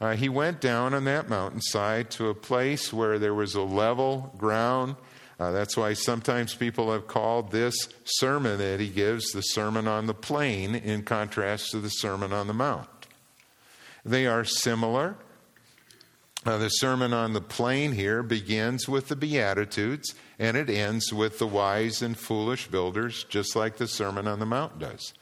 uh, 0.00 0.16
he 0.16 0.30
went 0.30 0.62
down 0.62 0.94
on 0.94 1.04
that 1.04 1.28
mountainside 1.28 2.10
to 2.12 2.30
a 2.30 2.34
place 2.34 2.90
where 2.90 3.18
there 3.18 3.34
was 3.34 3.54
a 3.54 3.60
level 3.60 4.32
ground. 4.38 4.96
Uh, 5.38 5.50
that's 5.50 5.76
why 5.76 5.92
sometimes 5.92 6.54
people 6.54 6.92
have 6.92 7.06
called 7.06 7.50
this 7.50 7.88
sermon 8.04 8.58
that 8.58 8.80
he 8.80 8.88
gives 8.88 9.32
the 9.32 9.40
Sermon 9.40 9.88
on 9.88 10.06
the 10.06 10.14
Plain 10.14 10.74
in 10.74 11.02
contrast 11.02 11.70
to 11.70 11.80
the 11.80 11.88
Sermon 11.88 12.32
on 12.32 12.46
the 12.46 12.54
Mount. 12.54 12.88
They 14.04 14.26
are 14.26 14.44
similar. 14.44 15.16
Uh, 16.44 16.58
the 16.58 16.68
Sermon 16.68 17.12
on 17.12 17.32
the 17.32 17.40
Plain 17.40 17.92
here 17.92 18.22
begins 18.22 18.88
with 18.88 19.08
the 19.08 19.16
Beatitudes 19.16 20.14
and 20.38 20.56
it 20.56 20.68
ends 20.68 21.12
with 21.12 21.38
the 21.38 21.46
wise 21.46 22.02
and 22.02 22.16
foolish 22.16 22.66
builders, 22.66 23.24
just 23.28 23.54
like 23.54 23.76
the 23.76 23.86
Sermon 23.86 24.26
on 24.26 24.40
the 24.40 24.46
Mount 24.46 24.78
does. 24.78 25.14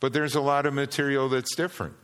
But 0.00 0.12
there's 0.12 0.34
a 0.34 0.40
lot 0.40 0.66
of 0.66 0.74
material 0.74 1.28
that's 1.28 1.54
different. 1.54 1.94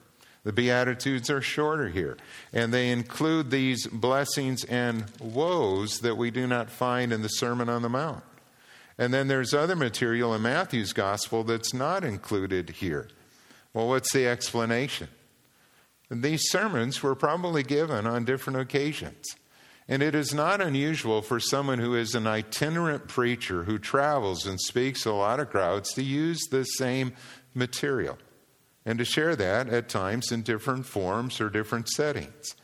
The 0.43 0.53
Beatitudes 0.53 1.29
are 1.29 1.43
shorter 1.43 1.89
here, 1.89 2.17
and 2.53 2.73
they 2.73 2.91
include 2.91 3.51
these 3.51 3.87
blessings 3.87 4.65
and 4.65 5.05
woes 5.21 5.99
that 5.99 6.17
we 6.17 6.31
do 6.31 6.47
not 6.47 6.71
find 6.71 7.13
in 7.13 7.21
the 7.21 7.29
Sermon 7.29 7.69
on 7.69 7.83
the 7.83 7.91
Mount. 7.91 8.25
And 8.97 9.13
then 9.13 9.29
there's 9.29 9.53
other 9.53 9.77
material 9.77 10.35
in 10.35 10.43
Matthew's 10.43 10.95
Gospel 10.95 11.45
that's 11.45 11.75
not 11.75 12.05
included 12.05 12.71
here. 12.71 13.09
Well, 13.75 13.89
what's 13.89 14.13
the 14.13 14.27
explanation? 14.27 15.09
These 16.11 16.51
sermons 16.51 17.03
were 17.03 17.15
probably 17.15 17.63
given 17.63 18.07
on 18.07 18.25
different 18.25 18.59
occasions. 18.61 19.25
And 19.89 20.03
it 20.03 20.15
is 20.15 20.33
not 20.33 20.61
unusual 20.61 21.21
for 21.21 21.41
someone 21.41 21.79
who 21.79 21.95
is 21.95 22.15
an 22.15 22.27
itinerant 22.27 23.09
preacher 23.09 23.65
who 23.65 23.79
travels 23.79 24.47
and 24.47 24.61
speaks 24.61 25.03
to 25.03 25.11
a 25.11 25.13
lot 25.13 25.41
of 25.41 25.51
crowds 25.51 25.93
to 25.95 26.03
use 26.03 26.41
the 26.51 26.65
same 26.65 27.13
material 27.55 28.17
and 28.85 28.99
to 28.99 29.05
share 29.05 29.37
that 29.37 29.69
at 29.69 29.89
times 29.89 30.33
in 30.33 30.43
different 30.43 30.87
forms 30.87 31.41
or 31.41 31.51
different 31.51 31.89
settings. 31.89 32.55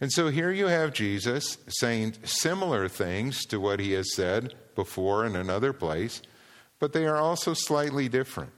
And 0.00 0.12
so 0.12 0.28
here 0.28 0.50
you 0.50 0.66
have 0.66 0.92
Jesus 0.92 1.58
saying 1.68 2.14
similar 2.24 2.88
things 2.88 3.44
to 3.46 3.60
what 3.60 3.80
he 3.80 3.92
has 3.92 4.14
said 4.14 4.54
before 4.74 5.24
in 5.24 5.36
another 5.36 5.72
place, 5.72 6.22
but 6.78 6.92
they 6.92 7.06
are 7.06 7.18
also 7.18 7.54
slightly 7.54 8.08
different. 8.08 8.50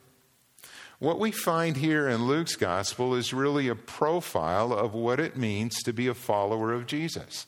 What 0.99 1.21
we 1.21 1.33
find 1.33 1.77
here 1.77 2.09
in 2.09 2.27
Luke's 2.27 2.57
gospel 2.57 3.15
is 3.15 3.35
really 3.35 3.69
a 3.69 3.75
profile 3.75 4.73
of 4.73 4.95
what 4.95 5.21
it 5.21 5.37
means 5.37 5.83
to 5.83 5.93
be 5.93 6.07
a 6.07 6.15
follower 6.15 6.73
of 6.73 6.87
Jesus. 6.87 7.47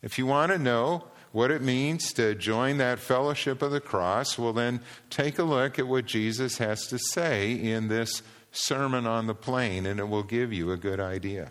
If 0.00 0.16
you 0.18 0.24
want 0.24 0.52
to 0.52 0.58
know 0.58 1.04
what 1.32 1.50
it 1.50 1.60
means 1.60 2.12
to 2.14 2.34
join 2.34 2.78
that 2.78 2.98
fellowship 2.98 3.60
of 3.60 3.72
the 3.72 3.80
cross, 3.80 4.38
well, 4.38 4.54
then 4.54 4.80
take 5.10 5.38
a 5.38 5.44
look 5.44 5.78
at 5.78 5.86
what 5.86 6.06
Jesus 6.06 6.56
has 6.58 6.86
to 6.86 6.98
say 6.98 7.52
in 7.52 7.88
this 7.88 8.22
Sermon 8.50 9.06
on 9.06 9.26
the 9.26 9.34
Plain, 9.34 9.86
and 9.86 10.00
it 10.00 10.08
will 10.08 10.22
give 10.22 10.52
you 10.52 10.72
a 10.72 10.76
good 10.76 11.00
idea. 11.00 11.48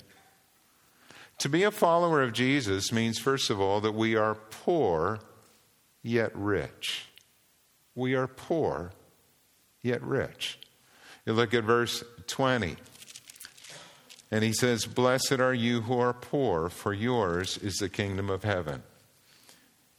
To 1.40 1.50
be 1.50 1.64
a 1.64 1.72
follower 1.72 2.24
of 2.24 2.34
Jesus 2.34 2.92
means, 2.92 3.20
first 3.20 3.50
of 3.50 3.62
all, 3.62 3.80
that 3.82 3.94
we 3.94 4.16
are 4.16 4.36
poor 4.36 5.20
yet 6.02 6.32
rich. 6.36 7.06
We 7.94 8.16
are 8.16 8.28
poor 8.28 8.92
yet 9.82 10.02
rich. 10.02 10.58
You 11.26 11.34
look 11.34 11.54
at 11.54 11.64
verse 11.64 12.04
20. 12.26 12.78
And 14.32 14.44
he 14.44 14.52
says, 14.52 14.86
Blessed 14.86 15.40
are 15.40 15.54
you 15.54 15.82
who 15.82 16.00
are 16.00 16.14
poor, 16.14 16.70
for 16.70 16.94
yours 16.94 17.58
is 17.58 17.76
the 17.76 17.90
kingdom 17.90 18.30
of 18.30 18.44
heaven. 18.44 18.84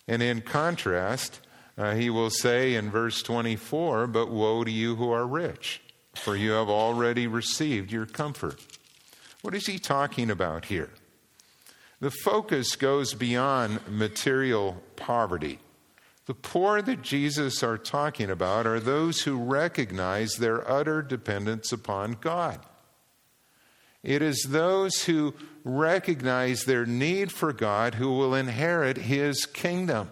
And 0.08 0.22
in 0.22 0.40
contrast, 0.40 1.40
uh, 1.76 1.94
he 1.94 2.10
will 2.10 2.30
say 2.30 2.74
in 2.74 2.90
verse 2.90 3.22
24, 3.22 4.08
But 4.08 4.30
woe 4.30 4.64
to 4.64 4.70
you 4.70 4.96
who 4.96 5.10
are 5.10 5.26
rich 5.26 5.80
for 6.18 6.36
you 6.36 6.52
have 6.52 6.68
already 6.68 7.26
received 7.26 7.90
your 7.90 8.06
comfort. 8.06 8.60
What 9.42 9.54
is 9.54 9.66
he 9.66 9.78
talking 9.78 10.30
about 10.30 10.66
here? 10.66 10.90
The 12.00 12.10
focus 12.10 12.76
goes 12.76 13.14
beyond 13.14 13.80
material 13.88 14.82
poverty. 14.96 15.58
The 16.26 16.34
poor 16.34 16.82
that 16.82 17.02
Jesus 17.02 17.62
are 17.62 17.78
talking 17.78 18.30
about 18.30 18.66
are 18.66 18.80
those 18.80 19.22
who 19.22 19.42
recognize 19.42 20.34
their 20.34 20.70
utter 20.70 21.02
dependence 21.02 21.72
upon 21.72 22.18
God. 22.20 22.60
It 24.02 24.22
is 24.22 24.46
those 24.48 25.04
who 25.04 25.34
recognize 25.64 26.64
their 26.64 26.86
need 26.86 27.32
for 27.32 27.52
God 27.52 27.94
who 27.94 28.12
will 28.12 28.34
inherit 28.34 28.96
his 28.96 29.44
kingdom. 29.46 30.10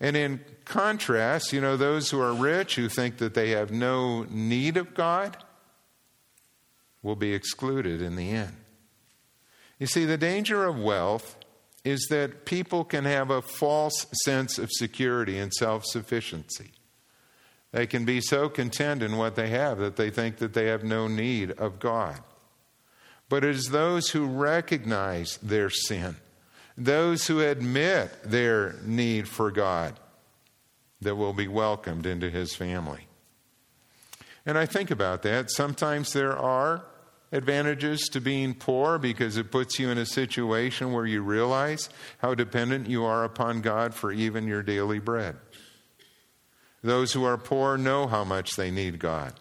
And 0.00 0.16
in 0.16 0.40
contrast, 0.64 1.52
you 1.52 1.60
know, 1.60 1.76
those 1.76 2.10
who 2.10 2.20
are 2.20 2.32
rich, 2.32 2.76
who 2.76 2.88
think 2.88 3.18
that 3.18 3.34
they 3.34 3.50
have 3.50 3.70
no 3.70 4.24
need 4.30 4.76
of 4.76 4.94
God, 4.94 5.36
will 7.02 7.16
be 7.16 7.34
excluded 7.34 8.00
in 8.00 8.16
the 8.16 8.30
end. 8.30 8.56
You 9.78 9.86
see, 9.86 10.04
the 10.04 10.18
danger 10.18 10.64
of 10.64 10.78
wealth 10.78 11.36
is 11.84 12.06
that 12.10 12.44
people 12.44 12.84
can 12.84 13.04
have 13.04 13.30
a 13.30 13.42
false 13.42 14.06
sense 14.24 14.58
of 14.58 14.70
security 14.70 15.38
and 15.38 15.52
self 15.52 15.84
sufficiency. 15.86 16.72
They 17.72 17.86
can 17.86 18.04
be 18.04 18.20
so 18.20 18.48
content 18.48 19.02
in 19.02 19.16
what 19.16 19.36
they 19.36 19.48
have 19.48 19.78
that 19.78 19.96
they 19.96 20.10
think 20.10 20.38
that 20.38 20.54
they 20.54 20.66
have 20.66 20.82
no 20.82 21.06
need 21.08 21.52
of 21.52 21.78
God. 21.78 22.20
But 23.28 23.44
it 23.44 23.54
is 23.54 23.66
those 23.66 24.10
who 24.10 24.26
recognize 24.26 25.38
their 25.38 25.70
sin, 25.70 26.16
those 26.80 27.26
who 27.26 27.40
admit 27.40 28.10
their 28.24 28.74
need 28.84 29.28
for 29.28 29.50
God, 29.50 30.00
that 31.02 31.14
will 31.14 31.34
be 31.34 31.46
welcomed 31.46 32.06
into 32.06 32.30
his 32.30 32.54
family. 32.54 33.06
And 34.46 34.56
I 34.56 34.66
think 34.66 34.90
about 34.90 35.22
that. 35.22 35.50
Sometimes 35.50 36.12
there 36.12 36.36
are 36.36 36.84
advantages 37.32 38.08
to 38.08 38.20
being 38.20 38.54
poor 38.54 38.98
because 38.98 39.36
it 39.36 39.50
puts 39.50 39.78
you 39.78 39.90
in 39.90 39.98
a 39.98 40.06
situation 40.06 40.92
where 40.92 41.06
you 41.06 41.22
realize 41.22 41.90
how 42.18 42.34
dependent 42.34 42.88
you 42.88 43.04
are 43.04 43.24
upon 43.24 43.60
God 43.60 43.94
for 43.94 44.10
even 44.10 44.46
your 44.46 44.62
daily 44.62 44.98
bread. 44.98 45.36
Those 46.82 47.12
who 47.12 47.24
are 47.24 47.36
poor 47.36 47.76
know 47.76 48.06
how 48.06 48.24
much 48.24 48.56
they 48.56 48.70
need 48.70 48.98
God. 48.98 49.34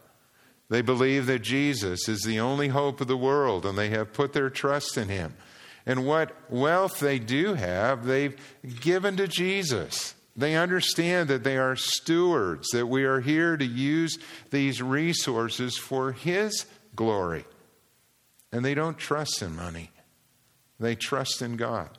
They 0.69 0.81
believe 0.81 1.25
that 1.27 1.39
Jesus 1.39 2.07
is 2.09 2.21
the 2.21 2.39
only 2.39 2.67
hope 2.67 3.01
of 3.01 3.07
the 3.07 3.17
world 3.17 3.65
and 3.65 3.77
they 3.77 3.89
have 3.89 4.13
put 4.13 4.33
their 4.33 4.49
trust 4.49 4.97
in 4.97 5.07
him. 5.07 5.35
And 5.85 6.05
what 6.05 6.35
wealth 6.49 6.99
they 6.99 7.19
do 7.19 7.53
have, 7.53 8.05
they've 8.05 8.35
given 8.81 9.17
to 9.17 9.27
Jesus. 9.27 10.13
They 10.35 10.55
understand 10.55 11.29
that 11.29 11.43
they 11.43 11.57
are 11.57 11.75
stewards, 11.75 12.69
that 12.69 12.87
we 12.87 13.03
are 13.03 13.19
here 13.19 13.57
to 13.57 13.65
use 13.65 14.17
these 14.51 14.81
resources 14.81 15.77
for 15.77 16.11
His 16.11 16.65
glory. 16.95 17.45
And 18.51 18.63
they 18.63 18.73
don't 18.73 18.97
trust 18.97 19.41
in 19.41 19.55
money, 19.55 19.91
they 20.79 20.95
trust 20.95 21.41
in 21.41 21.55
God. 21.55 21.89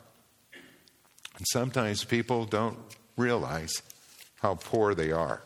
And 1.37 1.47
sometimes 1.51 2.03
people 2.03 2.45
don't 2.45 2.77
realize 3.17 3.81
how 4.41 4.55
poor 4.55 4.95
they 4.95 5.11
are. 5.11 5.43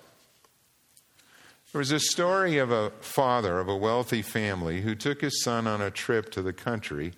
There 1.72 1.80
was 1.80 1.92
a 1.92 2.00
story 2.00 2.58
of 2.58 2.72
a 2.72 2.92
father 3.02 3.60
of 3.60 3.68
a 3.68 3.76
wealthy 3.76 4.22
family 4.22 4.82
who 4.82 4.96
took 4.96 5.20
his 5.20 5.44
son 5.44 5.68
on 5.68 5.82
a 5.82 5.92
trip 5.92 6.32
to 6.32 6.42
the 6.42 6.54
country 6.54 7.12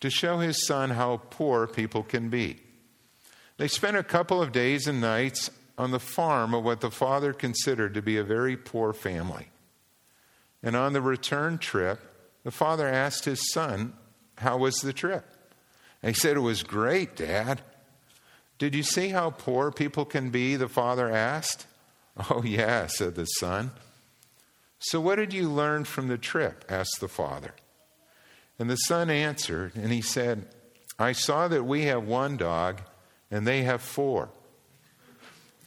to 0.00 0.10
show 0.10 0.38
his 0.38 0.66
son 0.66 0.90
how 0.90 1.20
poor 1.30 1.66
people 1.66 2.02
can 2.02 2.28
be. 2.28 2.58
They 3.56 3.68
spent 3.68 3.96
a 3.96 4.04
couple 4.04 4.40
of 4.40 4.52
days 4.52 4.86
and 4.86 5.00
nights 5.00 5.50
on 5.76 5.90
the 5.90 6.00
farm 6.00 6.54
of 6.54 6.64
what 6.64 6.80
the 6.80 6.90
father 6.90 7.32
considered 7.32 7.94
to 7.94 8.02
be 8.02 8.16
a 8.16 8.24
very 8.24 8.56
poor 8.56 8.92
family. 8.92 9.48
And 10.62 10.76
on 10.76 10.92
the 10.92 11.00
return 11.00 11.58
trip, 11.58 12.00
the 12.44 12.50
father 12.50 12.86
asked 12.86 13.24
his 13.24 13.52
son, 13.52 13.94
How 14.38 14.58
was 14.58 14.76
the 14.76 14.92
trip? 14.92 15.24
And 16.02 16.14
he 16.14 16.20
said, 16.20 16.36
It 16.36 16.40
was 16.40 16.62
great, 16.62 17.16
Dad. 17.16 17.62
Did 18.58 18.74
you 18.74 18.82
see 18.82 19.08
how 19.08 19.30
poor 19.30 19.70
people 19.70 20.04
can 20.04 20.30
be? 20.30 20.56
The 20.56 20.68
father 20.68 21.10
asked. 21.10 21.66
Oh, 22.30 22.42
yeah, 22.42 22.88
said 22.88 23.14
the 23.14 23.26
son. 23.26 23.70
So, 24.80 25.00
what 25.00 25.16
did 25.16 25.32
you 25.32 25.48
learn 25.48 25.84
from 25.84 26.08
the 26.08 26.18
trip? 26.18 26.64
asked 26.68 26.98
the 26.98 27.06
father. 27.06 27.54
And 28.58 28.68
the 28.68 28.76
son 28.76 29.08
answered, 29.10 29.72
and 29.76 29.92
he 29.92 30.02
said, 30.02 30.46
I 30.98 31.12
saw 31.12 31.46
that 31.48 31.64
we 31.64 31.84
have 31.84 32.04
one 32.04 32.36
dog 32.36 32.82
and 33.30 33.46
they 33.46 33.62
have 33.62 33.82
four. 33.82 34.30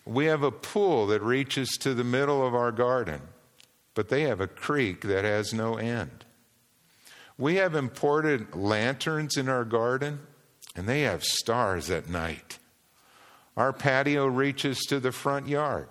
We 0.06 0.26
have 0.26 0.44
a 0.44 0.52
pool 0.52 1.08
that 1.08 1.22
reaches 1.22 1.70
to 1.78 1.94
the 1.94 2.04
middle 2.04 2.46
of 2.46 2.56
our 2.56 2.72
garden, 2.72 3.22
but 3.94 4.10
they 4.10 4.24
have 4.24 4.42
a 4.42 4.48
creek 4.48 5.02
that 5.02 5.24
has 5.24 5.54
no 5.54 5.76
end. 5.76 6.26
We 7.38 7.56
have 7.56 7.76
imported 7.76 8.56
lanterns 8.56 9.38
in 9.38 9.48
our 9.48 9.64
garden, 9.64 10.20
and 10.76 10.88
they 10.88 11.02
have 11.02 11.24
stars 11.24 11.90
at 11.90 12.10
night. 12.10 12.60
Our 13.56 13.74
patio 13.74 14.26
reaches 14.26 14.80
to 14.86 15.00
the 15.00 15.12
front 15.12 15.48
yard, 15.48 15.88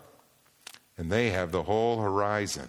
and 0.99 1.11
they 1.11 1.31
have 1.31 1.53
the 1.53 1.63
whole 1.63 2.01
horizon. 2.01 2.69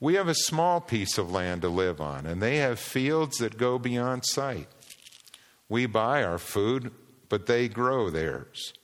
We 0.00 0.14
have 0.14 0.28
a 0.28 0.34
small 0.34 0.80
piece 0.80 1.18
of 1.18 1.30
land 1.30 1.62
to 1.62 1.68
live 1.68 2.00
on, 2.00 2.26
and 2.26 2.42
they 2.42 2.56
have 2.56 2.80
fields 2.80 3.38
that 3.38 3.58
go 3.58 3.78
beyond 3.78 4.24
sight. 4.24 4.66
We 5.68 5.86
buy 5.86 6.24
our 6.24 6.38
food 6.38 6.90
but 7.30 7.46
they 7.46 7.68
grow 7.68 8.10
theirs. 8.10 8.74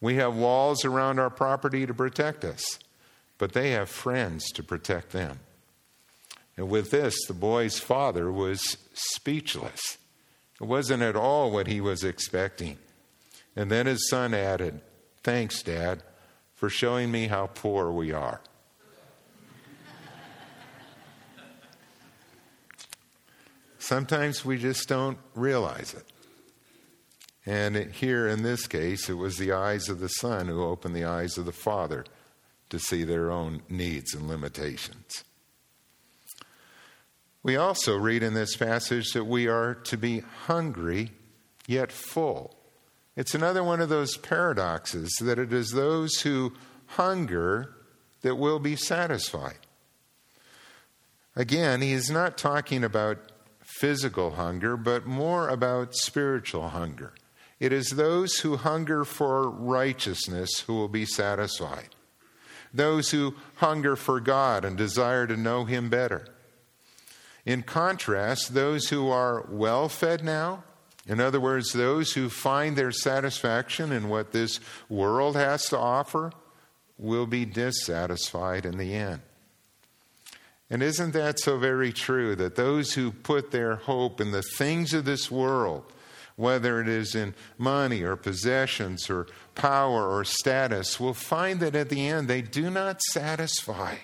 We 0.00 0.16
have 0.16 0.34
walls 0.34 0.84
around 0.84 1.20
our 1.20 1.30
property 1.30 1.86
to 1.86 1.94
protect 1.94 2.44
us, 2.44 2.80
but 3.36 3.52
they 3.52 3.70
have 3.70 3.88
friends 3.88 4.50
to 4.52 4.64
protect 4.64 5.10
them. 5.10 5.38
And 6.56 6.68
with 6.68 6.90
this, 6.90 7.14
the 7.28 7.34
boy's 7.34 7.78
father 7.78 8.32
was 8.32 8.78
speechless. 8.94 9.98
It 10.60 10.64
wasn't 10.64 11.04
at 11.04 11.14
all 11.14 11.52
what 11.52 11.68
he 11.68 11.80
was 11.80 12.02
expecting. 12.02 12.78
And 13.54 13.70
then 13.70 13.86
his 13.86 14.08
son 14.08 14.34
added, 14.34 14.80
Thanks, 15.22 15.62
Dad, 15.62 16.02
for 16.54 16.70
showing 16.70 17.12
me 17.12 17.28
how 17.28 17.48
poor 17.48 17.92
we 17.92 18.12
are. 18.12 18.40
Sometimes 23.88 24.44
we 24.44 24.58
just 24.58 24.86
don't 24.86 25.16
realize 25.34 25.94
it. 25.94 26.04
And 27.46 27.90
here 27.90 28.28
in 28.28 28.42
this 28.42 28.66
case, 28.66 29.08
it 29.08 29.14
was 29.14 29.38
the 29.38 29.52
eyes 29.52 29.88
of 29.88 29.98
the 29.98 30.10
son 30.10 30.46
who 30.46 30.62
opened 30.62 30.94
the 30.94 31.06
eyes 31.06 31.38
of 31.38 31.46
the 31.46 31.52
father 31.52 32.04
to 32.68 32.78
see 32.78 33.02
their 33.02 33.30
own 33.30 33.62
needs 33.70 34.12
and 34.12 34.28
limitations. 34.28 35.24
We 37.42 37.56
also 37.56 37.96
read 37.96 38.22
in 38.22 38.34
this 38.34 38.56
passage 38.56 39.12
that 39.14 39.24
we 39.24 39.48
are 39.48 39.72
to 39.74 39.96
be 39.96 40.18
hungry 40.18 41.12
yet 41.66 41.90
full. 41.90 42.58
It's 43.16 43.34
another 43.34 43.64
one 43.64 43.80
of 43.80 43.88
those 43.88 44.18
paradoxes 44.18 45.16
that 45.22 45.38
it 45.38 45.50
is 45.50 45.70
those 45.70 46.20
who 46.20 46.52
hunger 46.88 47.74
that 48.20 48.36
will 48.36 48.58
be 48.58 48.76
satisfied. 48.76 49.60
Again, 51.34 51.80
he 51.80 51.92
is 51.92 52.10
not 52.10 52.36
talking 52.36 52.84
about 52.84 53.32
physical 53.68 54.32
hunger, 54.32 54.76
but 54.76 55.06
more 55.06 55.48
about 55.48 55.94
spiritual 55.94 56.70
hunger. 56.70 57.12
It 57.60 57.72
is 57.72 57.90
those 57.90 58.38
who 58.38 58.56
hunger 58.56 59.04
for 59.04 59.50
righteousness 59.50 60.60
who 60.60 60.74
will 60.74 60.88
be 60.88 61.04
satisfied. 61.04 61.90
Those 62.72 63.10
who 63.10 63.34
hunger 63.56 63.94
for 63.94 64.20
God 64.20 64.64
and 64.64 64.76
desire 64.76 65.26
to 65.26 65.36
know 65.36 65.64
Him 65.64 65.90
better. 65.90 66.26
In 67.44 67.62
contrast, 67.62 68.54
those 68.54 68.88
who 68.88 69.10
are 69.10 69.46
well 69.50 69.88
fed 69.88 70.24
now, 70.24 70.64
in 71.06 71.20
other 71.20 71.40
words, 71.40 71.72
those 71.72 72.12
who 72.12 72.30
find 72.30 72.74
their 72.74 72.92
satisfaction 72.92 73.92
in 73.92 74.08
what 74.08 74.32
this 74.32 74.60
world 74.88 75.36
has 75.36 75.66
to 75.66 75.78
offer, 75.78 76.32
will 76.96 77.26
be 77.26 77.44
dissatisfied 77.44 78.64
in 78.66 78.78
the 78.78 78.94
end. 78.94 79.20
And 80.70 80.82
isn't 80.82 81.12
that 81.12 81.40
so 81.40 81.58
very 81.58 81.92
true 81.92 82.36
that 82.36 82.56
those 82.56 82.92
who 82.92 83.10
put 83.10 83.50
their 83.50 83.76
hope 83.76 84.20
in 84.20 84.32
the 84.32 84.42
things 84.42 84.92
of 84.92 85.06
this 85.06 85.30
world, 85.30 85.90
whether 86.36 86.80
it 86.80 86.88
is 86.88 87.14
in 87.14 87.34
money 87.56 88.02
or 88.02 88.16
possessions 88.16 89.08
or 89.08 89.26
power 89.54 90.08
or 90.08 90.24
status, 90.24 91.00
will 91.00 91.14
find 91.14 91.60
that 91.60 91.74
at 91.74 91.88
the 91.88 92.06
end 92.06 92.28
they 92.28 92.42
do 92.42 92.70
not 92.70 93.00
satisfy? 93.00 93.96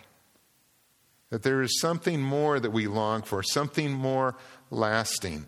That 1.30 1.42
there 1.42 1.62
is 1.62 1.80
something 1.80 2.22
more 2.22 2.58
that 2.58 2.70
we 2.70 2.86
long 2.86 3.22
for, 3.22 3.42
something 3.42 3.92
more 3.92 4.36
lasting. 4.70 5.46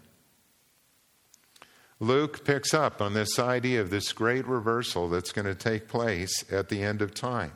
Luke 1.98 2.44
picks 2.44 2.74
up 2.74 3.00
on 3.00 3.14
this 3.14 3.38
idea 3.38 3.80
of 3.80 3.88
this 3.88 4.12
great 4.12 4.46
reversal 4.46 5.08
that's 5.08 5.32
going 5.32 5.46
to 5.46 5.54
take 5.54 5.88
place 5.88 6.44
at 6.52 6.68
the 6.68 6.82
end 6.82 7.00
of 7.00 7.14
time. 7.14 7.52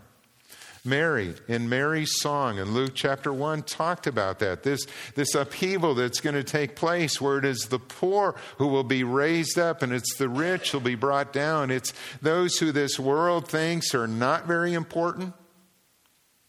Mary, 0.84 1.34
in 1.46 1.68
Mary's 1.68 2.20
song 2.20 2.58
in 2.58 2.72
Luke 2.72 2.92
chapter 2.94 3.32
1, 3.32 3.64
talked 3.64 4.06
about 4.06 4.38
that. 4.38 4.62
This, 4.62 4.86
this 5.14 5.34
upheaval 5.34 5.94
that's 5.94 6.20
going 6.20 6.34
to 6.34 6.44
take 6.44 6.74
place 6.74 7.20
where 7.20 7.38
it 7.38 7.44
is 7.44 7.68
the 7.68 7.78
poor 7.78 8.34
who 8.56 8.66
will 8.66 8.84
be 8.84 9.04
raised 9.04 9.58
up 9.58 9.82
and 9.82 9.92
it's 9.92 10.16
the 10.16 10.28
rich 10.28 10.70
who 10.70 10.78
will 10.78 10.84
be 10.84 10.94
brought 10.94 11.32
down. 11.32 11.70
It's 11.70 11.92
those 12.22 12.56
who 12.58 12.72
this 12.72 12.98
world 12.98 13.48
thinks 13.48 13.94
are 13.94 14.06
not 14.06 14.46
very 14.46 14.72
important 14.72 15.34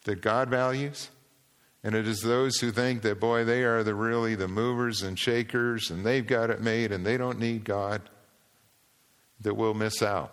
that 0.05 0.21
God 0.21 0.49
values. 0.49 1.09
And 1.83 1.95
it 1.95 2.07
is 2.07 2.21
those 2.21 2.57
who 2.57 2.71
think 2.71 3.01
that, 3.01 3.19
boy, 3.19 3.43
they 3.43 3.63
are 3.63 3.83
the 3.83 3.95
really 3.95 4.35
the 4.35 4.47
movers 4.47 5.01
and 5.01 5.17
shakers 5.17 5.89
and 5.89 6.05
they've 6.05 6.25
got 6.25 6.49
it 6.49 6.61
made 6.61 6.91
and 6.91 7.05
they 7.05 7.17
don't 7.17 7.39
need 7.39 7.63
God 7.63 8.01
that 9.41 9.55
will 9.55 9.73
miss 9.73 10.01
out 10.01 10.31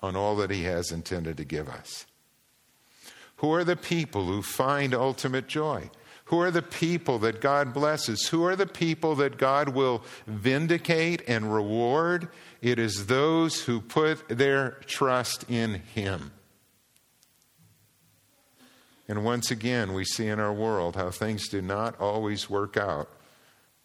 on 0.00 0.16
all 0.16 0.36
that 0.36 0.50
He 0.50 0.62
has 0.62 0.92
intended 0.92 1.36
to 1.36 1.44
give 1.44 1.68
us. 1.68 2.06
Who 3.38 3.52
are 3.52 3.64
the 3.64 3.76
people 3.76 4.26
who 4.26 4.42
find 4.42 4.94
ultimate 4.94 5.46
joy? 5.46 5.90
Who 6.26 6.40
are 6.40 6.50
the 6.50 6.62
people 6.62 7.18
that 7.20 7.40
God 7.40 7.72
blesses? 7.72 8.28
Who 8.28 8.44
are 8.44 8.56
the 8.56 8.66
people 8.66 9.14
that 9.16 9.38
God 9.38 9.70
will 9.70 10.02
vindicate 10.26 11.22
and 11.26 11.52
reward? 11.52 12.28
It 12.60 12.78
is 12.78 13.06
those 13.06 13.62
who 13.62 13.80
put 13.80 14.28
their 14.28 14.72
trust 14.86 15.48
in 15.48 15.82
Him. 15.94 16.32
And 19.08 19.24
once 19.24 19.50
again, 19.50 19.94
we 19.94 20.04
see 20.04 20.26
in 20.26 20.38
our 20.38 20.52
world 20.52 20.96
how 20.96 21.10
things 21.10 21.48
do 21.48 21.62
not 21.62 21.98
always 21.98 22.50
work 22.50 22.76
out 22.76 23.08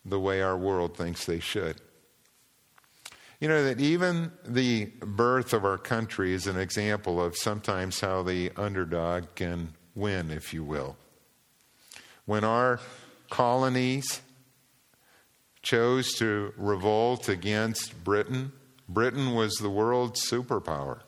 the 0.03 0.19
way 0.19 0.41
our 0.41 0.57
world 0.57 0.97
thinks 0.97 1.25
they 1.25 1.39
should. 1.39 1.79
You 3.43 3.49
know, 3.49 3.65
that 3.65 3.81
even 3.81 4.31
the 4.45 4.85
birth 5.01 5.51
of 5.51 5.65
our 5.65 5.77
country 5.77 6.31
is 6.33 6.47
an 6.47 6.57
example 6.57 7.21
of 7.21 7.35
sometimes 7.35 7.99
how 7.99 8.23
the 8.23 8.53
underdog 8.55 9.35
can 9.35 9.73
win, 9.95 10.31
if 10.31 10.53
you 10.53 10.63
will. 10.63 10.95
When 12.23 12.45
our 12.45 12.79
colonies 13.29 14.21
chose 15.61 16.13
to 16.19 16.53
revolt 16.55 17.27
against 17.27 18.01
Britain, 18.05 18.53
Britain 18.87 19.33
was 19.33 19.55
the 19.55 19.69
world's 19.69 20.25
superpower. 20.25 21.01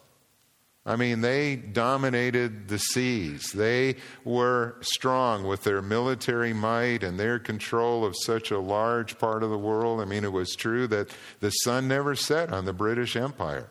I 0.88 0.96
mean, 0.98 1.22
they 1.22 1.56
dominated 1.56 2.68
the 2.68 2.78
seas. 2.78 3.52
They 3.52 3.96
were 4.24 4.76
strong 4.82 5.46
with 5.46 5.64
their 5.64 5.82
military 5.82 6.54
might 6.54 7.04
and 7.04 7.20
their 7.20 7.40
control 7.40 8.06
of 8.06 8.14
such 8.22 8.52
a 8.52 8.60
large 8.60 9.18
part 9.18 9.42
of 9.42 9.50
the 9.50 9.58
world. 9.58 10.00
I 10.00 10.06
mean, 10.06 10.24
it 10.24 10.32
was 10.32 10.56
true 10.56 10.86
that 10.88 11.10
the 11.40 11.50
sun 11.50 11.88
never 11.88 12.14
set 12.14 12.54
on 12.54 12.66
the 12.66 12.74
British 12.74 13.16
Empire. 13.16 13.68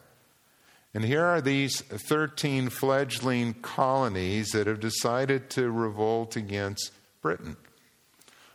And 0.93 1.05
here 1.05 1.25
are 1.25 1.41
these 1.41 1.83
13 1.83 2.69
fledgling 2.69 3.55
colonies 3.55 4.51
that 4.51 4.67
have 4.67 4.81
decided 4.81 5.51
to 5.51 5.71
revolt 5.71 6.35
against 6.35 6.91
Britain. 7.23 7.57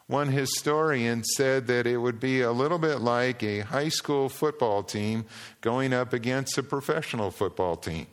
One 0.08 0.30
historian 0.30 1.24
said 1.24 1.68
that 1.68 1.88
it 1.88 1.98
would 1.98 2.20
be 2.20 2.42
a 2.42 2.52
little 2.52 2.80
bit 2.80 3.00
like 3.00 3.42
a 3.42 3.60
high 3.60 3.90
school 3.90 4.28
football 4.28 4.84
team 4.84 5.26
going 5.62 5.94
up 5.94 6.12
against 6.12 6.58
a 6.58 6.64
professional 6.64 7.32
football 7.32 7.76
team. 7.78 8.08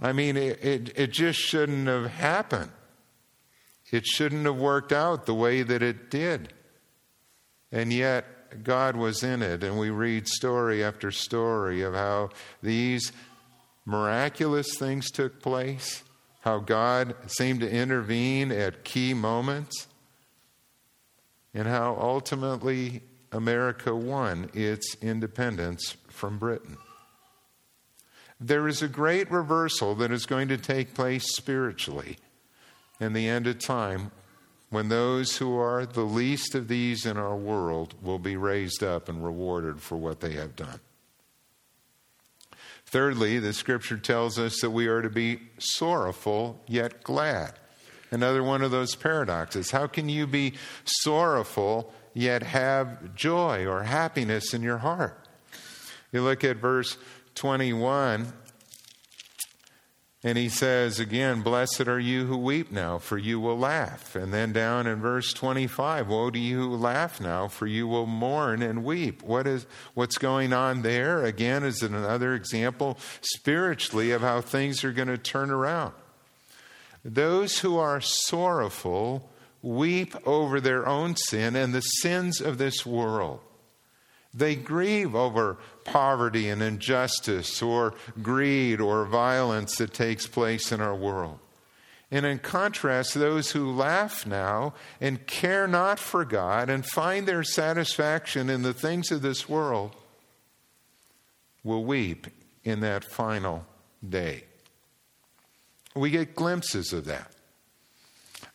I 0.00 0.12
mean, 0.12 0.36
it, 0.36 0.62
it, 0.62 0.92
it, 0.98 1.10
just 1.12 1.38
shouldn't 1.38 1.88
have 1.88 2.10
happened. 2.10 2.70
It 3.90 4.04
shouldn't 4.06 4.44
have 4.44 4.56
worked 4.56 4.92
out 4.92 5.26
the 5.26 5.34
way 5.34 5.62
that 5.62 5.82
it 5.82 6.10
did. 6.10 6.52
And 7.72 7.92
yet, 7.92 8.62
God 8.62 8.96
was 8.96 9.22
in 9.22 9.42
it, 9.42 9.64
and 9.64 9.78
we 9.78 9.90
read 9.90 10.28
story 10.28 10.84
after 10.84 11.10
story 11.10 11.82
of 11.82 11.94
how 11.94 12.30
these 12.62 13.12
miraculous 13.84 14.76
things 14.76 15.10
took 15.10 15.40
place, 15.40 16.02
how 16.40 16.58
God 16.58 17.14
seemed 17.26 17.60
to 17.60 17.70
intervene 17.70 18.52
at 18.52 18.84
key 18.84 19.14
moments, 19.14 19.88
and 21.54 21.66
how 21.66 21.96
ultimately 22.00 23.02
America 23.32 23.94
won 23.94 24.50
its 24.54 24.96
independence 25.00 25.96
from 26.08 26.38
Britain. 26.38 26.76
There 28.40 28.68
is 28.68 28.82
a 28.82 28.88
great 28.88 29.30
reversal 29.30 29.94
that 29.96 30.12
is 30.12 30.26
going 30.26 30.48
to 30.48 30.58
take 30.58 30.94
place 30.94 31.34
spiritually 31.34 32.18
in 33.00 33.12
the 33.12 33.28
end 33.28 33.46
of 33.46 33.58
time 33.58 34.10
when 34.68 34.88
those 34.88 35.36
who 35.36 35.56
are 35.56 35.86
the 35.86 36.02
least 36.02 36.54
of 36.54 36.68
these 36.68 37.06
in 37.06 37.16
our 37.16 37.36
world 37.36 37.94
will 38.02 38.18
be 38.18 38.36
raised 38.36 38.82
up 38.82 39.08
and 39.08 39.24
rewarded 39.24 39.80
for 39.80 39.96
what 39.96 40.20
they 40.20 40.32
have 40.32 40.56
done. 40.56 40.80
Thirdly, 42.84 43.38
the 43.38 43.52
scripture 43.52 43.96
tells 43.96 44.38
us 44.38 44.60
that 44.60 44.70
we 44.70 44.86
are 44.86 45.02
to 45.02 45.10
be 45.10 45.40
sorrowful 45.58 46.60
yet 46.66 47.02
glad. 47.02 47.54
Another 48.10 48.42
one 48.42 48.62
of 48.62 48.70
those 48.70 48.94
paradoxes. 48.94 49.70
How 49.70 49.86
can 49.86 50.08
you 50.08 50.26
be 50.26 50.54
sorrowful 50.84 51.92
yet 52.14 52.42
have 52.42 53.14
joy 53.14 53.66
or 53.66 53.82
happiness 53.82 54.54
in 54.54 54.62
your 54.62 54.78
heart? 54.78 55.26
You 56.12 56.22
look 56.22 56.44
at 56.44 56.56
verse 56.58 56.96
21, 57.36 58.32
and 60.24 60.36
he 60.36 60.48
says 60.48 60.98
again, 60.98 61.42
Blessed 61.42 61.86
are 61.86 62.00
you 62.00 62.26
who 62.26 62.36
weep 62.36 62.72
now, 62.72 62.98
for 62.98 63.16
you 63.16 63.38
will 63.38 63.56
laugh. 63.56 64.16
And 64.16 64.34
then 64.34 64.52
down 64.52 64.88
in 64.88 65.00
verse 65.00 65.32
25, 65.32 66.08
Woe 66.08 66.30
to 66.30 66.38
you 66.38 66.62
who 66.62 66.76
laugh 66.76 67.20
now, 67.20 67.46
for 67.46 67.68
you 67.68 67.86
will 67.86 68.06
mourn 68.06 68.60
and 68.60 68.82
weep. 68.82 69.22
What 69.22 69.46
is, 69.46 69.66
what's 69.94 70.18
going 70.18 70.52
on 70.52 70.82
there? 70.82 71.24
Again, 71.24 71.62
is 71.62 71.80
another 71.80 72.34
example 72.34 72.98
spiritually 73.20 74.10
of 74.10 74.22
how 74.22 74.40
things 74.40 74.82
are 74.82 74.92
going 74.92 75.06
to 75.06 75.16
turn 75.16 75.50
around. 75.50 75.94
Those 77.04 77.60
who 77.60 77.78
are 77.78 78.00
sorrowful 78.00 79.30
weep 79.62 80.16
over 80.26 80.60
their 80.60 80.88
own 80.88 81.14
sin 81.14 81.54
and 81.54 81.72
the 81.72 81.82
sins 81.82 82.40
of 82.40 82.58
this 82.58 82.84
world. 82.84 83.38
They 84.36 84.54
grieve 84.54 85.14
over 85.14 85.56
poverty 85.84 86.50
and 86.50 86.62
injustice 86.62 87.62
or 87.62 87.94
greed 88.22 88.82
or 88.82 89.06
violence 89.06 89.76
that 89.76 89.94
takes 89.94 90.26
place 90.26 90.70
in 90.70 90.82
our 90.82 90.94
world. 90.94 91.38
And 92.10 92.26
in 92.26 92.38
contrast, 92.38 93.14
those 93.14 93.52
who 93.52 93.72
laugh 93.72 94.26
now 94.26 94.74
and 95.00 95.26
care 95.26 95.66
not 95.66 95.98
for 95.98 96.24
God 96.24 96.68
and 96.68 96.84
find 96.84 97.26
their 97.26 97.42
satisfaction 97.42 98.50
in 98.50 98.62
the 98.62 98.74
things 98.74 99.10
of 99.10 99.22
this 99.22 99.48
world 99.48 99.96
will 101.64 101.84
weep 101.84 102.26
in 102.62 102.80
that 102.80 103.04
final 103.04 103.64
day. 104.06 104.44
We 105.94 106.10
get 106.10 106.36
glimpses 106.36 106.92
of 106.92 107.06
that. 107.06 107.32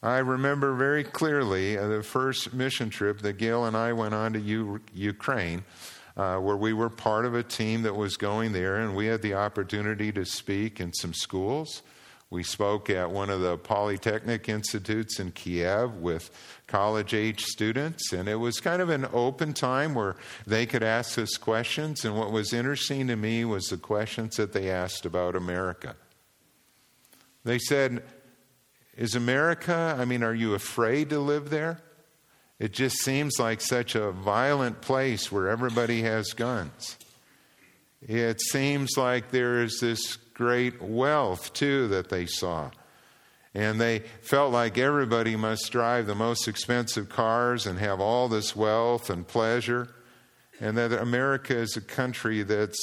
I 0.03 0.17
remember 0.17 0.73
very 0.73 1.03
clearly 1.03 1.77
uh, 1.77 1.87
the 1.87 2.01
first 2.01 2.53
mission 2.53 2.89
trip 2.89 3.19
that 3.19 3.33
Gail 3.33 3.65
and 3.65 3.77
I 3.77 3.93
went 3.93 4.15
on 4.15 4.33
to 4.33 4.39
U- 4.39 4.81
Ukraine, 4.95 5.63
uh, 6.17 6.37
where 6.37 6.57
we 6.57 6.73
were 6.73 6.89
part 6.89 7.25
of 7.25 7.35
a 7.35 7.43
team 7.43 7.83
that 7.83 7.95
was 7.95 8.17
going 8.17 8.51
there, 8.51 8.77
and 8.77 8.95
we 8.95 9.05
had 9.05 9.21
the 9.21 9.35
opportunity 9.35 10.11
to 10.13 10.25
speak 10.25 10.79
in 10.79 10.91
some 10.91 11.13
schools. 11.13 11.83
We 12.31 12.41
spoke 12.43 12.89
at 12.89 13.11
one 13.11 13.29
of 13.29 13.41
the 13.41 13.57
Polytechnic 13.57 14.49
Institutes 14.49 15.19
in 15.19 15.33
Kiev 15.33 15.97
with 15.97 16.31
college 16.65 17.13
age 17.13 17.43
students, 17.43 18.11
and 18.11 18.27
it 18.27 18.37
was 18.37 18.59
kind 18.59 18.81
of 18.81 18.89
an 18.89 19.05
open 19.13 19.53
time 19.53 19.93
where 19.93 20.15
they 20.47 20.65
could 20.65 20.81
ask 20.81 21.19
us 21.19 21.37
questions. 21.37 22.05
And 22.05 22.17
what 22.17 22.31
was 22.31 22.53
interesting 22.53 23.07
to 23.07 23.15
me 23.15 23.45
was 23.45 23.65
the 23.65 23.77
questions 23.77 24.37
that 24.37 24.53
they 24.53 24.71
asked 24.71 25.05
about 25.05 25.35
America. 25.35 25.95
They 27.43 27.59
said, 27.59 28.01
Is 28.97 29.15
America, 29.15 29.95
I 29.97 30.05
mean, 30.05 30.23
are 30.23 30.33
you 30.33 30.53
afraid 30.53 31.09
to 31.09 31.19
live 31.19 31.49
there? 31.49 31.81
It 32.59 32.73
just 32.73 32.97
seems 32.97 33.39
like 33.39 33.61
such 33.61 33.95
a 33.95 34.11
violent 34.11 34.81
place 34.81 35.31
where 35.31 35.49
everybody 35.49 36.03
has 36.03 36.33
guns. 36.33 36.97
It 38.01 38.41
seems 38.41 38.97
like 38.97 39.31
there 39.31 39.63
is 39.63 39.79
this 39.79 40.17
great 40.33 40.81
wealth, 40.81 41.53
too, 41.53 41.87
that 41.87 42.09
they 42.09 42.25
saw. 42.25 42.71
And 43.53 43.81
they 43.81 43.99
felt 44.21 44.53
like 44.53 44.77
everybody 44.77 45.35
must 45.35 45.71
drive 45.71 46.07
the 46.07 46.15
most 46.15 46.47
expensive 46.47 47.09
cars 47.09 47.65
and 47.65 47.79
have 47.79 47.99
all 47.99 48.27
this 48.27 48.55
wealth 48.55 49.09
and 49.09 49.27
pleasure. 49.27 49.93
And 50.59 50.77
that 50.77 50.91
America 50.91 51.57
is 51.57 51.75
a 51.75 51.81
country 51.81 52.43
that's 52.43 52.79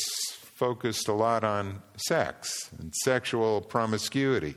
focused 0.55 1.07
a 1.09 1.13
lot 1.13 1.45
on 1.45 1.83
sex 1.97 2.71
and 2.79 2.93
sexual 3.05 3.61
promiscuity. 3.61 4.57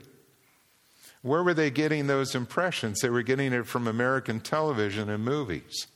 Where 1.22 1.44
were 1.44 1.54
they 1.54 1.70
getting 1.70 2.08
those 2.08 2.34
impressions? 2.34 3.00
They 3.00 3.10
were 3.10 3.22
getting 3.22 3.54
it 3.54 3.68
from 3.68 3.88
American 3.88 4.40
television 4.40 5.10
and 5.10 5.24
movies. 5.24 5.88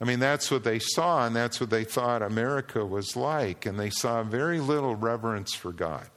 I 0.00 0.04
mean, 0.04 0.18
that's 0.18 0.50
what 0.50 0.64
they 0.64 0.78
saw, 0.78 1.26
and 1.26 1.36
that's 1.36 1.60
what 1.60 1.70
they 1.70 1.84
thought 1.84 2.22
America 2.22 2.84
was 2.84 3.16
like, 3.16 3.66
and 3.66 3.78
they 3.78 3.90
saw 3.90 4.22
very 4.22 4.60
little 4.60 4.96
reverence 4.96 5.54
for 5.54 5.72
God. 5.72 6.08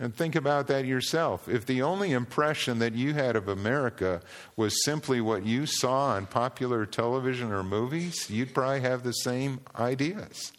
And 0.00 0.12
think 0.12 0.34
about 0.34 0.66
that 0.66 0.84
yourself. 0.84 1.48
If 1.48 1.64
the 1.64 1.82
only 1.82 2.10
impression 2.10 2.80
that 2.80 2.94
you 2.94 3.14
had 3.14 3.36
of 3.36 3.46
America 3.46 4.20
was 4.56 4.84
simply 4.84 5.20
what 5.20 5.46
you 5.46 5.64
saw 5.64 6.08
on 6.14 6.26
popular 6.26 6.84
television 6.86 7.52
or 7.52 7.62
movies, 7.62 8.28
you'd 8.28 8.52
probably 8.52 8.80
have 8.80 9.04
the 9.04 9.12
same 9.12 9.60
ideas. 9.78 10.52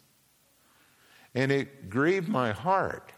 And 1.34 1.52
it 1.52 1.90
grieved 1.90 2.28
my 2.28 2.52
heart 2.52 3.12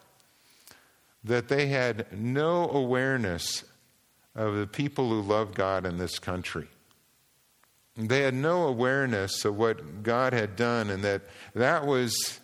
that 1.26 1.48
they 1.48 1.66
had 1.66 2.06
no 2.12 2.70
awareness 2.70 3.64
of 4.34 4.54
the 4.54 4.66
people 4.66 5.08
who 5.08 5.20
love 5.20 5.54
God 5.54 5.84
in 5.84 5.98
this 5.98 6.18
country. 6.18 6.68
They 7.96 8.20
had 8.20 8.34
no 8.34 8.66
awareness 8.66 9.44
of 9.44 9.56
what 9.56 10.02
God 10.02 10.32
had 10.32 10.54
done, 10.54 10.88
and 10.90 11.02
that 11.02 11.22
that 11.54 11.86
was 11.86 12.38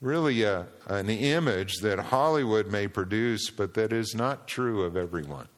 really 0.00 0.42
a, 0.44 0.66
an 0.86 1.08
image 1.08 1.78
that 1.78 1.98
Hollywood 1.98 2.68
may 2.68 2.86
produce, 2.86 3.50
but 3.50 3.74
that 3.74 3.92
is 3.92 4.14
not 4.14 4.46
true 4.46 4.82
of 4.82 4.96
everyone. 4.96 5.48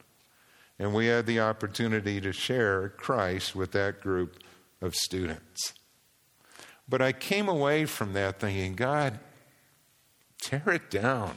And 0.79 0.95
we 0.95 1.07
had 1.07 1.27
the 1.27 1.40
opportunity 1.40 2.21
to 2.23 2.33
share 2.33 2.88
Christ 2.90 3.55
with 3.55 3.73
that 3.73 4.01
group 4.01 4.43
of 4.81 4.95
students. 4.95 5.75
But 6.88 7.03
I 7.03 7.12
came 7.12 7.49
away 7.49 7.85
from 7.85 8.14
that 8.14 8.40
thinking, 8.40 8.75
God, 8.75 9.19
tear 10.40 10.62
it 10.69 10.90
down. 10.90 11.37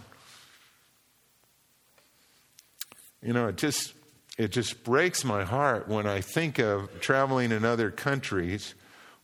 You 3.23 3.33
know, 3.33 3.47
it 3.47 3.57
just 3.57 3.93
it 4.37 4.51
just 4.51 4.83
breaks 4.83 5.23
my 5.23 5.43
heart 5.43 5.87
when 5.87 6.07
I 6.07 6.21
think 6.21 6.59
of 6.59 6.99
traveling 6.99 7.51
in 7.51 7.63
other 7.63 7.91
countries 7.91 8.73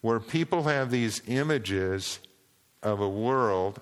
where 0.01 0.19
people 0.19 0.63
have 0.63 0.91
these 0.91 1.21
images 1.27 2.19
of 2.81 3.01
a 3.01 3.09
world 3.09 3.81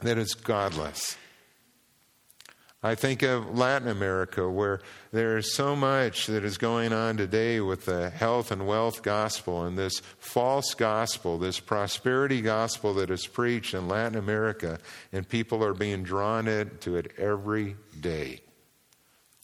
that 0.00 0.18
is 0.18 0.34
godless. 0.34 1.16
I 2.82 2.94
think 2.94 3.22
of 3.22 3.58
Latin 3.58 3.88
America, 3.88 4.48
where 4.48 4.80
there 5.12 5.36
is 5.36 5.54
so 5.54 5.76
much 5.76 6.26
that 6.26 6.44
is 6.44 6.56
going 6.56 6.94
on 6.94 7.18
today 7.18 7.60
with 7.60 7.84
the 7.84 8.08
health 8.08 8.50
and 8.50 8.66
wealth 8.66 9.02
gospel 9.02 9.64
and 9.64 9.78
this 9.78 10.00
false 10.18 10.72
gospel, 10.72 11.38
this 11.38 11.60
prosperity 11.60 12.40
gospel 12.40 12.94
that 12.94 13.10
is 13.10 13.26
preached 13.26 13.74
in 13.74 13.86
Latin 13.86 14.18
America, 14.18 14.78
and 15.12 15.28
people 15.28 15.62
are 15.62 15.74
being 15.74 16.02
drawn 16.02 16.48
into 16.48 16.96
it 16.96 17.12
every 17.18 17.76
day. 18.00 18.40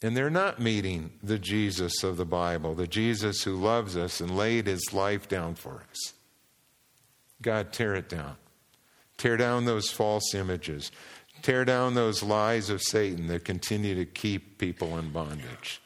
And 0.01 0.15
they're 0.15 0.29
not 0.29 0.59
meeting 0.59 1.11
the 1.23 1.39
Jesus 1.39 2.03
of 2.03 2.17
the 2.17 2.25
Bible, 2.25 2.75
the 2.75 2.87
Jesus 2.87 3.43
who 3.43 3.55
loves 3.55 3.97
us 3.97 4.21
and 4.21 4.37
laid 4.37 4.67
his 4.67 4.93
life 4.93 5.27
down 5.27 5.55
for 5.55 5.83
us. 5.89 6.13
God, 7.41 7.73
tear 7.73 7.95
it 7.95 8.07
down. 8.07 8.35
Tear 9.17 9.37
down 9.37 9.65
those 9.65 9.89
false 9.89 10.35
images. 10.35 10.91
Tear 11.41 11.65
down 11.65 11.95
those 11.95 12.21
lies 12.21 12.69
of 12.69 12.81
Satan 12.81 13.27
that 13.27 13.45
continue 13.45 13.95
to 13.95 14.05
keep 14.05 14.59
people 14.59 14.97
in 14.99 15.11
bondage. 15.11 15.81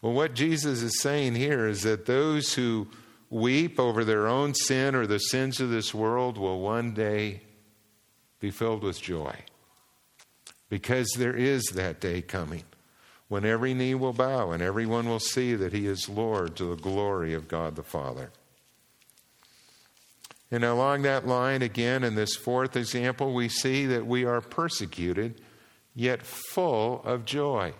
Well, 0.00 0.12
what 0.12 0.34
Jesus 0.34 0.82
is 0.82 1.00
saying 1.00 1.34
here 1.34 1.66
is 1.66 1.82
that 1.82 2.06
those 2.06 2.54
who 2.54 2.88
weep 3.28 3.78
over 3.78 4.04
their 4.04 4.26
own 4.26 4.54
sin 4.54 4.94
or 4.94 5.06
the 5.06 5.18
sins 5.18 5.60
of 5.60 5.68
this 5.68 5.92
world 5.92 6.38
will 6.38 6.60
one 6.60 6.94
day 6.94 7.42
be 8.40 8.50
filled 8.50 8.82
with 8.82 9.00
joy. 9.00 9.34
Because 10.68 11.08
there 11.16 11.36
is 11.36 11.64
that 11.74 12.00
day 12.00 12.22
coming 12.22 12.64
when 13.28 13.44
every 13.44 13.74
knee 13.74 13.94
will 13.94 14.12
bow 14.12 14.52
and 14.52 14.62
everyone 14.62 15.08
will 15.08 15.20
see 15.20 15.54
that 15.54 15.72
he 15.72 15.86
is 15.86 16.08
Lord 16.08 16.56
to 16.56 16.64
the 16.64 16.80
glory 16.80 17.34
of 17.34 17.48
God 17.48 17.76
the 17.76 17.82
Father. 17.82 18.30
And 20.50 20.64
along 20.64 21.02
that 21.02 21.26
line, 21.26 21.62
again, 21.62 22.04
in 22.04 22.14
this 22.14 22.36
fourth 22.36 22.76
example, 22.76 23.34
we 23.34 23.48
see 23.48 23.84
that 23.86 24.06
we 24.06 24.24
are 24.24 24.40
persecuted, 24.40 25.40
yet 25.94 26.22
full 26.22 27.02
of 27.04 27.24
joy. 27.24 27.72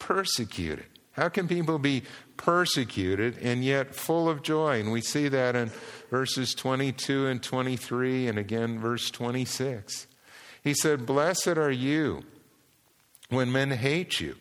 Persecuted. 0.00 0.86
How 1.12 1.28
can 1.28 1.46
people 1.46 1.78
be 1.78 2.02
persecuted 2.36 3.38
and 3.38 3.64
yet 3.64 3.94
full 3.94 4.28
of 4.28 4.42
joy? 4.42 4.80
And 4.80 4.90
we 4.90 5.00
see 5.00 5.28
that 5.28 5.54
in 5.54 5.70
verses 6.10 6.54
22 6.54 7.26
and 7.28 7.42
23, 7.42 8.26
and 8.26 8.38
again, 8.38 8.80
verse 8.80 9.10
26. 9.10 10.08
He 10.64 10.74
said, 10.74 11.06
Blessed 11.06 11.48
are 11.48 11.70
you 11.70 12.24
when 13.30 13.50
men 13.50 13.70
hate 13.70 14.20
you, 14.20 14.36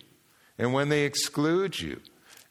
and 0.58 0.74
when 0.74 0.90
they 0.90 1.04
exclude 1.04 1.80
you, 1.80 2.02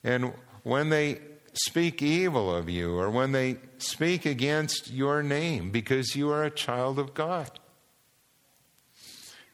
and 0.03 0.33
when 0.63 0.89
they 0.89 1.21
speak 1.53 2.03
evil 2.03 2.55
of 2.55 2.69
you 2.69 2.97
or 2.97 3.11
when 3.11 3.33
they 3.33 3.57
speak 3.79 4.25
against 4.25 4.91
your 4.91 5.23
name 5.23 5.71
because 5.71 6.15
you 6.15 6.31
are 6.31 6.45
a 6.45 6.51
child 6.51 6.99
of 6.99 7.15
God. 7.15 7.59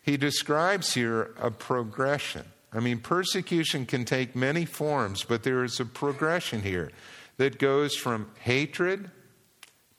He 0.02 0.16
describes 0.16 0.94
here 0.94 1.34
a 1.38 1.50
progression. 1.50 2.44
I 2.72 2.80
mean, 2.80 2.98
persecution 2.98 3.86
can 3.86 4.04
take 4.04 4.36
many 4.36 4.64
forms, 4.64 5.24
but 5.24 5.44
there 5.44 5.64
is 5.64 5.80
a 5.80 5.84
progression 5.86 6.62
here 6.62 6.90
that 7.38 7.58
goes 7.58 7.96
from 7.96 8.30
hatred 8.40 9.10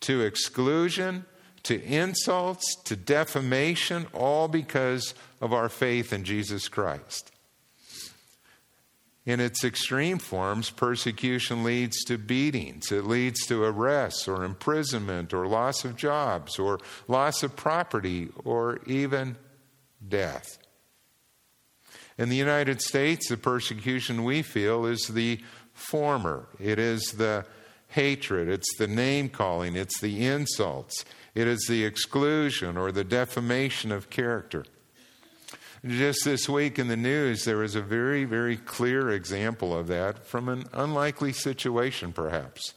to 0.02 0.22
exclusion 0.22 1.26
to 1.66 1.84
insults 1.84 2.76
to 2.86 2.96
defamation, 2.96 4.08
all 4.14 4.48
because 4.48 5.14
of 5.42 5.54
our 5.54 5.70
faith 5.70 6.14
in 6.14 6.24
Jesus 6.24 6.68
Christ. 6.68 7.32
In 9.26 9.40
its 9.40 9.64
extreme 9.64 10.20
forms, 10.20 10.70
persecution 10.70 11.64
leads 11.64 12.04
to 12.04 12.20
beatings. 12.20 12.92
It 12.92 13.06
leads 13.06 13.46
to 13.48 13.64
arrests 13.64 14.28
or 14.28 14.44
imprisonment 14.44 15.34
or 15.34 15.48
loss 15.48 15.84
of 15.84 15.96
jobs 15.96 16.60
or 16.60 16.80
loss 17.08 17.42
of 17.42 17.56
property 17.56 18.30
or 18.44 18.80
even 18.86 19.36
death. 20.08 20.60
In 22.20 22.30
the 22.30 22.36
United 22.36 22.82
States, 22.82 23.28
the 23.28 23.38
persecution 23.38 24.24
we 24.24 24.44
feel 24.44 24.86
is 24.86 25.08
the 25.08 25.40
former. 25.74 26.48
It 26.60 26.78
is 26.78 27.14
the 27.18 27.46
hatred, 27.90 28.48
it's 28.48 28.78
the 28.78 28.88
name 28.88 29.30
calling, 29.30 29.76
it's 29.76 30.00
the 30.00 30.26
insults, 30.26 31.04
it 31.36 31.48
is 31.48 31.66
the 31.68 31.84
exclusion 31.84 32.78
or 32.78 32.92
the 32.92 33.04
defamation 33.04 33.92
of 33.92 34.10
character. 34.10 34.66
Just 35.86 36.26
this 36.26 36.50
week 36.50 36.80
in 36.80 36.88
the 36.88 36.98
news, 36.98 37.46
there 37.46 37.58
was 37.58 37.76
a 37.76 37.82
very, 37.82 38.24
very 38.24 38.58
clear 38.58 39.12
example 39.12 39.78
of 39.78 39.86
that 39.88 40.26
from 40.26 40.50
an 40.50 40.64
unlikely 40.74 41.34
situation, 41.34 42.12
perhaps. 42.12 42.74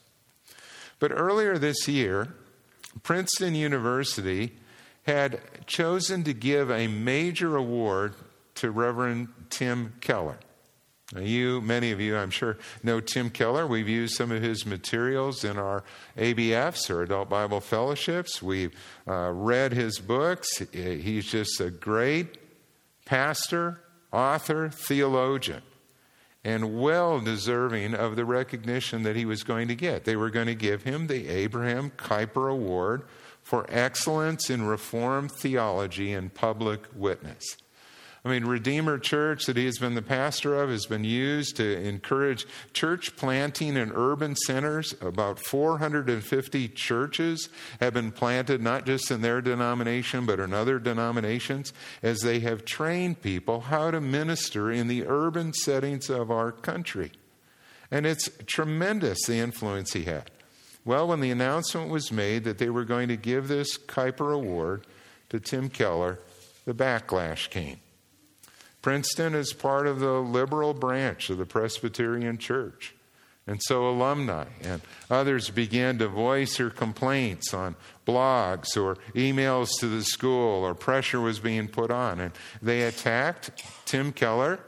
But 0.98 1.12
earlier 1.12 1.56
this 1.56 1.88
year, 1.88 2.34
Princeton 3.02 3.54
University 3.54 4.56
had 5.04 5.40
chosen 5.66 6.24
to 6.24 6.34
give 6.34 6.70
a 6.70 6.86
major 6.86 7.56
award 7.56 8.14
to 8.56 8.70
Reverend 8.70 9.28
Tim 9.48 9.94
Keller. 10.00 10.38
You, 11.16 11.62
many 11.62 11.90
of 11.90 12.00
you, 12.00 12.18
I'm 12.18 12.30
sure, 12.30 12.58
know 12.82 13.00
Tim 13.00 13.30
Keller. 13.30 13.66
We've 13.66 13.88
used 13.88 14.14
some 14.14 14.30
of 14.30 14.42
his 14.42 14.66
materials 14.66 15.42
in 15.42 15.56
our 15.56 15.82
ABFs 16.18 16.90
or 16.90 17.02
Adult 17.02 17.30
Bible 17.30 17.60
Fellowships. 17.60 18.42
We've 18.42 18.74
uh, 19.06 19.30
read 19.32 19.72
his 19.72 20.00
books. 20.00 20.58
He's 20.70 21.26
just 21.26 21.60
a 21.62 21.70
great 21.70 22.36
pastor, 23.06 23.80
author, 24.12 24.68
theologian, 24.68 25.62
and 26.44 26.78
well 26.78 27.20
deserving 27.20 27.94
of 27.94 28.16
the 28.16 28.26
recognition 28.26 29.02
that 29.04 29.16
he 29.16 29.24
was 29.24 29.42
going 29.42 29.68
to 29.68 29.74
get. 29.74 30.04
They 30.04 30.16
were 30.16 30.30
going 30.30 30.46
to 30.46 30.54
give 30.54 30.82
him 30.82 31.06
the 31.06 31.26
Abraham 31.28 31.90
Kuyper 31.96 32.52
Award 32.52 33.04
for 33.42 33.64
excellence 33.70 34.50
in 34.50 34.66
Reformed 34.66 35.32
theology 35.32 36.12
and 36.12 36.34
public 36.34 36.82
witness. 36.94 37.56
I 38.28 38.32
mean, 38.32 38.44
Redeemer 38.44 38.98
Church, 38.98 39.46
that 39.46 39.56
he 39.56 39.64
has 39.64 39.78
been 39.78 39.94
the 39.94 40.02
pastor 40.02 40.60
of, 40.60 40.68
has 40.68 40.84
been 40.84 41.02
used 41.02 41.56
to 41.56 41.78
encourage 41.80 42.46
church 42.74 43.16
planting 43.16 43.74
in 43.74 43.90
urban 43.94 44.36
centers. 44.36 44.94
About 45.00 45.38
450 45.38 46.68
churches 46.68 47.48
have 47.80 47.94
been 47.94 48.12
planted, 48.12 48.60
not 48.60 48.84
just 48.84 49.10
in 49.10 49.22
their 49.22 49.40
denomination, 49.40 50.26
but 50.26 50.40
in 50.40 50.52
other 50.52 50.78
denominations, 50.78 51.72
as 52.02 52.20
they 52.20 52.40
have 52.40 52.66
trained 52.66 53.22
people 53.22 53.60
how 53.60 53.90
to 53.92 53.98
minister 53.98 54.70
in 54.70 54.88
the 54.88 55.06
urban 55.06 55.54
settings 55.54 56.10
of 56.10 56.30
our 56.30 56.52
country. 56.52 57.12
And 57.90 58.04
it's 58.04 58.28
tremendous 58.44 59.24
the 59.24 59.38
influence 59.38 59.94
he 59.94 60.04
had. 60.04 60.30
Well, 60.84 61.08
when 61.08 61.20
the 61.20 61.30
announcement 61.30 61.88
was 61.88 62.12
made 62.12 62.44
that 62.44 62.58
they 62.58 62.68
were 62.68 62.84
going 62.84 63.08
to 63.08 63.16
give 63.16 63.48
this 63.48 63.78
Kuyper 63.78 64.34
Award 64.34 64.86
to 65.30 65.40
Tim 65.40 65.70
Keller, 65.70 66.18
the 66.66 66.74
backlash 66.74 67.48
came. 67.48 67.78
Princeton 68.82 69.34
is 69.34 69.52
part 69.52 69.86
of 69.86 70.00
the 70.00 70.20
liberal 70.20 70.74
branch 70.74 71.30
of 71.30 71.38
the 71.38 71.46
Presbyterian 71.46 72.38
Church. 72.38 72.94
And 73.46 73.62
so 73.62 73.88
alumni 73.88 74.44
and 74.60 74.82
others 75.10 75.48
began 75.48 75.96
to 75.98 76.08
voice 76.08 76.58
their 76.58 76.68
complaints 76.68 77.54
on 77.54 77.76
blogs 78.06 78.76
or 78.76 78.98
emails 79.14 79.70
to 79.80 79.86
the 79.86 80.04
school, 80.04 80.62
or 80.64 80.74
pressure 80.74 81.20
was 81.20 81.40
being 81.40 81.66
put 81.66 81.90
on. 81.90 82.20
And 82.20 82.32
they 82.60 82.82
attacked 82.82 83.62
Tim 83.86 84.12
Keller 84.12 84.60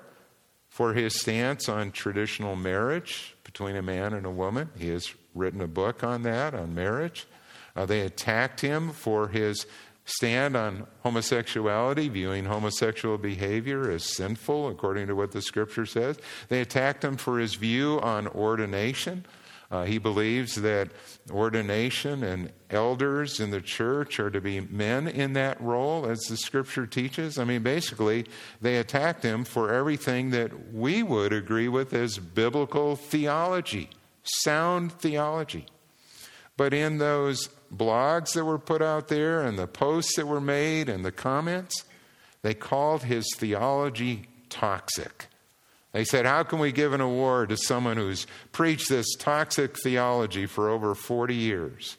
for 0.70 0.94
his 0.94 1.20
stance 1.20 1.68
on 1.68 1.92
traditional 1.92 2.56
marriage 2.56 3.36
between 3.44 3.76
a 3.76 3.82
man 3.82 4.14
and 4.14 4.24
a 4.24 4.30
woman. 4.30 4.70
He 4.78 4.88
has 4.88 5.14
written 5.34 5.60
a 5.60 5.66
book 5.66 6.02
on 6.02 6.22
that, 6.22 6.54
on 6.54 6.74
marriage. 6.74 7.26
Uh, 7.76 7.84
they 7.84 8.00
attacked 8.00 8.62
him 8.62 8.90
for 8.90 9.28
his 9.28 9.66
stand 10.10 10.56
on 10.56 10.86
homosexuality, 11.02 12.08
viewing 12.08 12.44
homosexual 12.44 13.18
behavior 13.18 13.90
as 13.90 14.04
sinful, 14.04 14.68
according 14.68 15.06
to 15.06 15.14
what 15.14 15.32
the 15.32 15.42
scripture 15.42 15.86
says. 15.86 16.18
They 16.48 16.60
attacked 16.60 17.04
him 17.04 17.16
for 17.16 17.38
his 17.38 17.54
view 17.54 18.00
on 18.00 18.26
ordination. 18.28 19.24
Uh, 19.70 19.84
he 19.84 19.98
believes 19.98 20.56
that 20.56 20.88
ordination 21.30 22.24
and 22.24 22.50
elders 22.70 23.38
in 23.38 23.50
the 23.50 23.60
church 23.60 24.18
are 24.18 24.30
to 24.30 24.40
be 24.40 24.60
men 24.60 25.06
in 25.06 25.32
that 25.34 25.60
role, 25.60 26.06
as 26.06 26.18
the 26.22 26.36
scripture 26.36 26.86
teaches. 26.86 27.38
I 27.38 27.44
mean, 27.44 27.62
basically, 27.62 28.26
they 28.60 28.78
attacked 28.78 29.22
him 29.22 29.44
for 29.44 29.72
everything 29.72 30.30
that 30.30 30.74
we 30.74 31.04
would 31.04 31.32
agree 31.32 31.68
with 31.68 31.92
as 31.92 32.18
biblical 32.18 32.96
theology, 32.96 33.90
sound 34.24 34.90
theology. 34.90 35.66
But 36.56 36.74
in 36.74 36.98
those 36.98 37.48
blogs 37.74 38.34
that 38.34 38.44
were 38.44 38.58
put 38.58 38.82
out 38.82 39.08
there 39.08 39.42
and 39.42 39.58
the 39.58 39.66
posts 39.66 40.16
that 40.16 40.26
were 40.26 40.40
made 40.40 40.88
and 40.88 41.04
the 41.04 41.12
comments, 41.12 41.84
they 42.42 42.54
called 42.54 43.04
his 43.04 43.26
theology 43.36 44.28
toxic. 44.48 45.28
They 45.92 46.04
said, 46.04 46.26
How 46.26 46.42
can 46.42 46.58
we 46.58 46.72
give 46.72 46.92
an 46.92 47.00
award 47.00 47.48
to 47.48 47.56
someone 47.56 47.96
who's 47.96 48.26
preached 48.52 48.88
this 48.88 49.14
toxic 49.16 49.78
theology 49.78 50.46
for 50.46 50.68
over 50.68 50.94
40 50.94 51.34
years? 51.34 51.96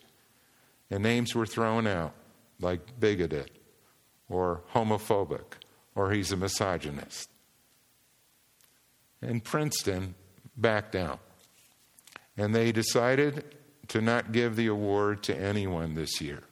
And 0.90 1.04
names 1.04 1.36
were 1.36 1.46
thrown 1.46 1.88
out 1.88 2.14
like 2.60 3.00
bigoted 3.00 3.52
or 4.30 4.62
homophobic 4.74 5.44
or 5.96 6.12
he's 6.12 6.32
a 6.32 6.38
misogynist. 6.38 7.30
And 9.22 9.44
Princeton 9.44 10.16
backed 10.56 10.94
down. 10.94 11.20
And 12.38 12.56
they 12.56 12.72
decided 12.72 13.44
to 13.92 14.00
not 14.00 14.32
give 14.32 14.56
the 14.56 14.68
award 14.68 15.22
to 15.22 15.38
anyone 15.38 15.96
this 15.96 16.22
year. 16.22 16.44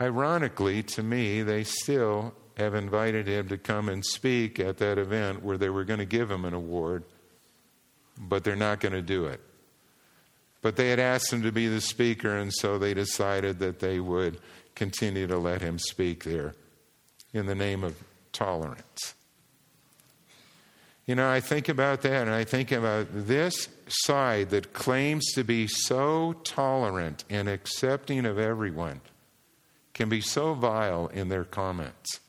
Ironically, 0.00 0.82
to 0.84 1.02
me, 1.02 1.42
they 1.42 1.62
still 1.62 2.32
have 2.56 2.74
invited 2.74 3.28
him 3.28 3.48
to 3.48 3.58
come 3.58 3.90
and 3.90 4.02
speak 4.02 4.58
at 4.58 4.78
that 4.78 4.96
event 4.96 5.42
where 5.42 5.58
they 5.58 5.68
were 5.68 5.84
going 5.84 5.98
to 5.98 6.06
give 6.06 6.30
him 6.30 6.46
an 6.46 6.54
award, 6.54 7.04
but 8.16 8.44
they're 8.44 8.56
not 8.56 8.80
going 8.80 8.94
to 8.94 9.02
do 9.02 9.26
it. 9.26 9.42
But 10.62 10.76
they 10.76 10.88
had 10.88 10.98
asked 10.98 11.30
him 11.30 11.42
to 11.42 11.52
be 11.52 11.68
the 11.68 11.82
speaker, 11.82 12.38
and 12.38 12.50
so 12.50 12.78
they 12.78 12.94
decided 12.94 13.58
that 13.58 13.78
they 13.78 14.00
would 14.00 14.40
continue 14.74 15.26
to 15.26 15.36
let 15.36 15.60
him 15.60 15.78
speak 15.78 16.24
there 16.24 16.54
in 17.34 17.44
the 17.44 17.54
name 17.54 17.84
of 17.84 18.02
tolerance. 18.32 19.14
You 21.08 21.14
know, 21.14 21.30
I 21.30 21.40
think 21.40 21.70
about 21.70 22.02
that 22.02 22.26
and 22.26 22.30
I 22.30 22.44
think 22.44 22.70
about 22.70 23.06
this 23.10 23.70
side 23.88 24.50
that 24.50 24.74
claims 24.74 25.24
to 25.32 25.42
be 25.42 25.66
so 25.66 26.34
tolerant 26.44 27.24
and 27.30 27.48
accepting 27.48 28.26
of 28.26 28.38
everyone 28.38 29.00
can 29.94 30.10
be 30.10 30.20
so 30.20 30.52
vile 30.52 31.06
in 31.06 31.30
their 31.30 31.44
comments. 31.44 32.20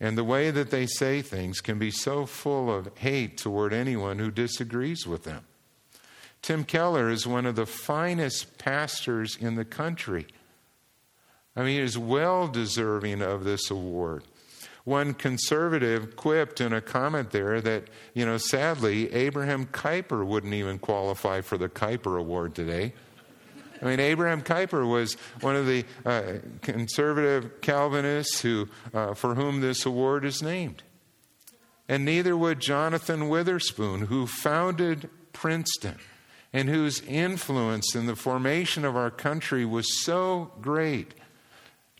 And 0.00 0.16
the 0.16 0.24
way 0.24 0.50
that 0.50 0.70
they 0.70 0.86
say 0.86 1.20
things 1.20 1.60
can 1.60 1.78
be 1.78 1.90
so 1.90 2.24
full 2.24 2.74
of 2.74 2.88
hate 2.96 3.36
toward 3.36 3.74
anyone 3.74 4.18
who 4.18 4.30
disagrees 4.30 5.06
with 5.06 5.24
them. 5.24 5.44
Tim 6.40 6.64
Keller 6.64 7.10
is 7.10 7.26
one 7.26 7.44
of 7.44 7.54
the 7.54 7.66
finest 7.66 8.56
pastors 8.56 9.36
in 9.36 9.56
the 9.56 9.66
country. 9.66 10.26
I 11.54 11.64
mean, 11.64 11.76
he 11.76 11.80
is 11.80 11.98
well 11.98 12.48
deserving 12.48 13.20
of 13.20 13.44
this 13.44 13.70
award. 13.70 14.24
One 14.88 15.12
conservative 15.12 16.16
quipped 16.16 16.62
in 16.62 16.72
a 16.72 16.80
comment 16.80 17.30
there 17.30 17.60
that, 17.60 17.88
you 18.14 18.24
know, 18.24 18.38
sadly, 18.38 19.12
Abraham 19.12 19.66
Kuyper 19.66 20.24
wouldn't 20.24 20.54
even 20.54 20.78
qualify 20.78 21.42
for 21.42 21.58
the 21.58 21.68
Kuyper 21.68 22.18
Award 22.18 22.54
today. 22.54 22.94
I 23.82 23.84
mean, 23.84 24.00
Abraham 24.00 24.40
Kuyper 24.40 24.90
was 24.90 25.12
one 25.42 25.56
of 25.56 25.66
the 25.66 25.84
uh, 26.06 26.38
conservative 26.62 27.60
Calvinists 27.60 28.40
who, 28.40 28.70
uh, 28.94 29.12
for 29.12 29.34
whom 29.34 29.60
this 29.60 29.84
award 29.84 30.24
is 30.24 30.42
named. 30.42 30.82
And 31.86 32.06
neither 32.06 32.34
would 32.34 32.58
Jonathan 32.58 33.28
Witherspoon, 33.28 34.06
who 34.06 34.26
founded 34.26 35.10
Princeton 35.34 35.98
and 36.50 36.70
whose 36.70 37.02
influence 37.02 37.94
in 37.94 38.06
the 38.06 38.16
formation 38.16 38.86
of 38.86 38.96
our 38.96 39.10
country 39.10 39.66
was 39.66 40.02
so 40.02 40.50
great 40.62 41.12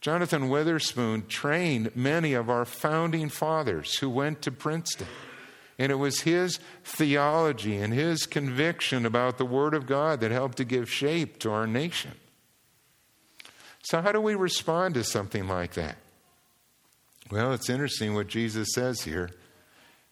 Jonathan 0.01 0.49
Witherspoon 0.49 1.27
trained 1.27 1.95
many 1.97 2.33
of 2.33 2.49
our 2.49 2.65
founding 2.65 3.29
fathers 3.29 3.99
who 3.99 4.09
went 4.09 4.43
to 4.43 4.53
Princeton. 4.53 5.09
And 5.79 5.93
it 5.93 5.97
was 5.97 6.21
his 6.21 6.59
theology 6.85 7.77
and 7.77 7.93
his 7.93 8.27
conviction 8.27 9.07
about 9.07 9.39
the 9.39 9.45
Word 9.45 9.75
of 9.75 9.87
God 9.87 10.21
that 10.21 10.31
helped 10.31 10.57
to 10.59 10.65
give 10.65 10.91
shape 10.91 11.39
to 11.41 11.51
our 11.51 11.67
nation. 11.67 12.13
So, 13.83 14.03
how 14.03 14.13
do 14.13 14.21
we 14.21 14.35
respond 14.35 14.95
to 14.95 15.05
something 15.05 15.49
like 15.49 15.75
that? 15.75 15.97
Well, 17.31 17.53
it's 17.53 17.71
interesting 17.71 18.15
what 18.15 18.27
Jesus 18.27 18.69
says 18.75 19.03
here. 19.03 19.31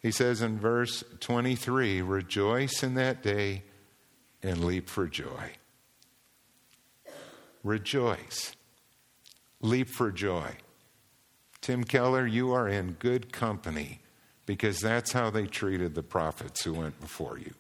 He 0.01 0.11
says 0.11 0.41
in 0.41 0.59
verse 0.59 1.03
23 1.21 2.01
Rejoice 2.03 2.83
in 2.83 2.95
that 2.95 3.23
day 3.23 3.65
and 4.43 4.65
leap 4.65 4.89
for 4.89 5.07
joy. 5.07 5.53
Rejoice 7.65 8.56
leap 9.61 9.89
for 9.89 10.11
joy. 10.11 10.53
Tim 11.61 11.85
Keller, 11.85 12.27
you 12.27 12.53
are 12.53 12.69
in 12.69 12.93
good 12.93 13.33
company 13.33 14.01
because 14.45 14.81
that's 14.81 15.13
how 15.13 15.31
they 15.31 15.47
treated 15.47 15.95
the 15.95 16.03
prophets 16.03 16.63
who 16.63 16.75
went 16.75 17.01
before 17.01 17.39
you. 17.39 17.53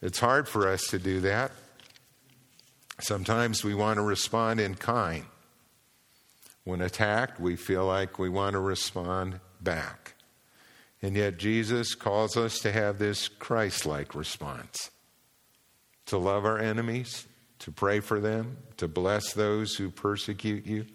It's 0.00 0.20
hard 0.20 0.48
for 0.48 0.68
us 0.68 0.86
to 0.88 0.98
do 0.98 1.20
that. 1.20 1.50
Sometimes 3.00 3.64
we 3.64 3.74
want 3.74 3.96
to 3.96 4.02
respond 4.02 4.60
in 4.60 4.74
kind. 4.74 5.24
When 6.64 6.80
attacked, 6.80 7.40
we 7.40 7.56
feel 7.56 7.86
like 7.86 8.18
we 8.18 8.28
want 8.28 8.52
to 8.52 8.60
respond 8.60 9.40
back. 9.60 10.14
And 11.02 11.16
yet, 11.16 11.38
Jesus 11.38 11.94
calls 11.94 12.36
us 12.36 12.60
to 12.60 12.72
have 12.72 12.98
this 12.98 13.28
Christ 13.28 13.84
like 13.84 14.14
response 14.14 14.90
to 16.06 16.18
love 16.18 16.44
our 16.44 16.58
enemies, 16.58 17.26
to 17.60 17.70
pray 17.70 18.00
for 18.00 18.20
them, 18.20 18.58
to 18.76 18.88
bless 18.88 19.32
those 19.32 19.76
who 19.76 19.90
persecute 19.90 20.66
you. 20.66 20.86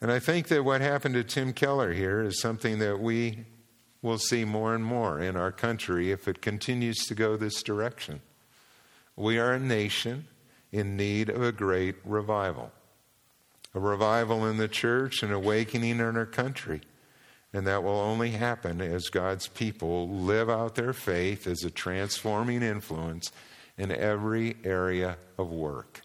And 0.00 0.10
I 0.10 0.18
think 0.18 0.48
that 0.48 0.64
what 0.64 0.80
happened 0.80 1.14
to 1.14 1.22
Tim 1.22 1.52
Keller 1.52 1.92
here 1.92 2.22
is 2.22 2.40
something 2.40 2.80
that 2.80 2.98
we 2.98 3.44
will 4.02 4.18
see 4.18 4.44
more 4.44 4.74
and 4.74 4.84
more 4.84 5.20
in 5.20 5.36
our 5.36 5.52
country 5.52 6.10
if 6.10 6.26
it 6.26 6.42
continues 6.42 7.06
to 7.06 7.14
go 7.14 7.36
this 7.36 7.62
direction. 7.62 8.20
We 9.14 9.38
are 9.38 9.52
a 9.52 9.60
nation 9.60 10.26
in 10.72 10.96
need 10.96 11.28
of 11.28 11.42
a 11.42 11.52
great 11.52 11.96
revival. 12.04 12.72
a 13.74 13.80
revival 13.80 14.46
in 14.46 14.58
the 14.58 14.68
church, 14.68 15.22
an 15.22 15.32
awakening 15.32 16.00
in 16.00 16.16
our 16.16 16.26
country. 16.26 16.82
And 17.52 17.66
that 17.66 17.82
will 17.82 18.00
only 18.00 18.30
happen 18.30 18.80
as 18.80 19.08
God's 19.10 19.48
people 19.48 20.08
live 20.08 20.48
out 20.48 20.74
their 20.74 20.92
faith 20.92 21.46
as 21.46 21.64
a 21.64 21.70
transforming 21.70 22.62
influence 22.62 23.30
in 23.76 23.90
every 23.90 24.56
area 24.64 25.16
of 25.38 25.50
work. 25.50 26.02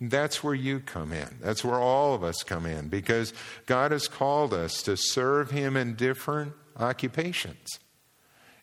That's 0.00 0.44
where 0.44 0.54
you 0.54 0.80
come 0.80 1.12
in. 1.12 1.38
That's 1.40 1.64
where 1.64 1.80
all 1.80 2.14
of 2.14 2.22
us 2.22 2.42
come 2.42 2.66
in 2.66 2.88
because 2.88 3.32
God 3.64 3.92
has 3.92 4.08
called 4.08 4.52
us 4.52 4.82
to 4.82 4.96
serve 4.96 5.50
Him 5.50 5.76
in 5.76 5.94
different 5.94 6.52
occupations. 6.78 7.78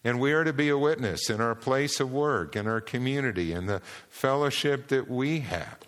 And 0.04 0.20
we 0.20 0.34
are 0.34 0.44
to 0.44 0.54
be 0.54 0.70
a 0.70 0.78
witness 0.78 1.30
in 1.30 1.42
our 1.42 1.56
place 1.56 2.00
of 2.00 2.12
work, 2.12 2.56
in 2.56 2.68
our 2.68 2.82
community, 2.82 3.54
in 3.54 3.66
the 3.66 3.82
fellowship 4.10 4.90
that 4.90 5.10
we 5.10 5.40
have. 5.40 5.80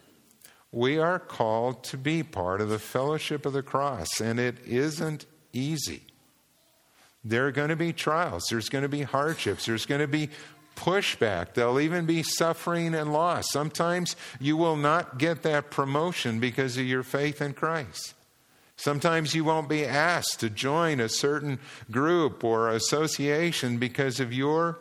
We 0.72 0.98
are 0.98 1.20
called 1.20 1.84
to 1.86 1.98
be 1.98 2.24
part 2.24 2.60
of 2.60 2.70
the 2.70 2.80
fellowship 2.80 3.46
of 3.46 3.54
the 3.54 3.64
cross, 3.64 4.20
and 4.20 4.40
it 4.40 4.58
isn't 4.66 5.26
easy. 5.54 6.02
There 7.24 7.48
are 7.48 7.52
going 7.52 7.70
to 7.70 7.76
be 7.76 7.94
trials, 7.94 8.46
there's 8.50 8.70
going 8.70 8.84
to 8.84 8.90
be 8.90 9.02
hardships, 9.02 9.66
there's 9.66 9.86
going 9.86 10.02
to 10.02 10.08
be 10.08 10.30
pushback, 10.76 11.54
there'll 11.54 11.80
even 11.80 12.06
be 12.06 12.24
suffering 12.24 12.94
and 12.94 13.12
loss. 13.12 13.52
Sometimes 13.52 14.16
you 14.40 14.58
will 14.58 14.76
not 14.76 15.18
get 15.18 15.44
that 15.44 15.72
promotion 15.72 16.40
because 16.40 16.78
of 16.78 16.86
your 16.86 17.04
faith 17.04 17.42
in 17.42 17.54
Christ. 17.54 18.14
Sometimes 18.78 19.34
you 19.34 19.44
won't 19.44 19.70
be 19.70 19.86
asked 19.86 20.40
to 20.42 20.50
join 20.50 21.00
a 21.00 21.10
certain 21.10 21.60
group 21.90 22.44
or 22.44 22.70
association 22.70 23.78
because 23.78 24.20
of 24.20 24.34
your 24.34 24.80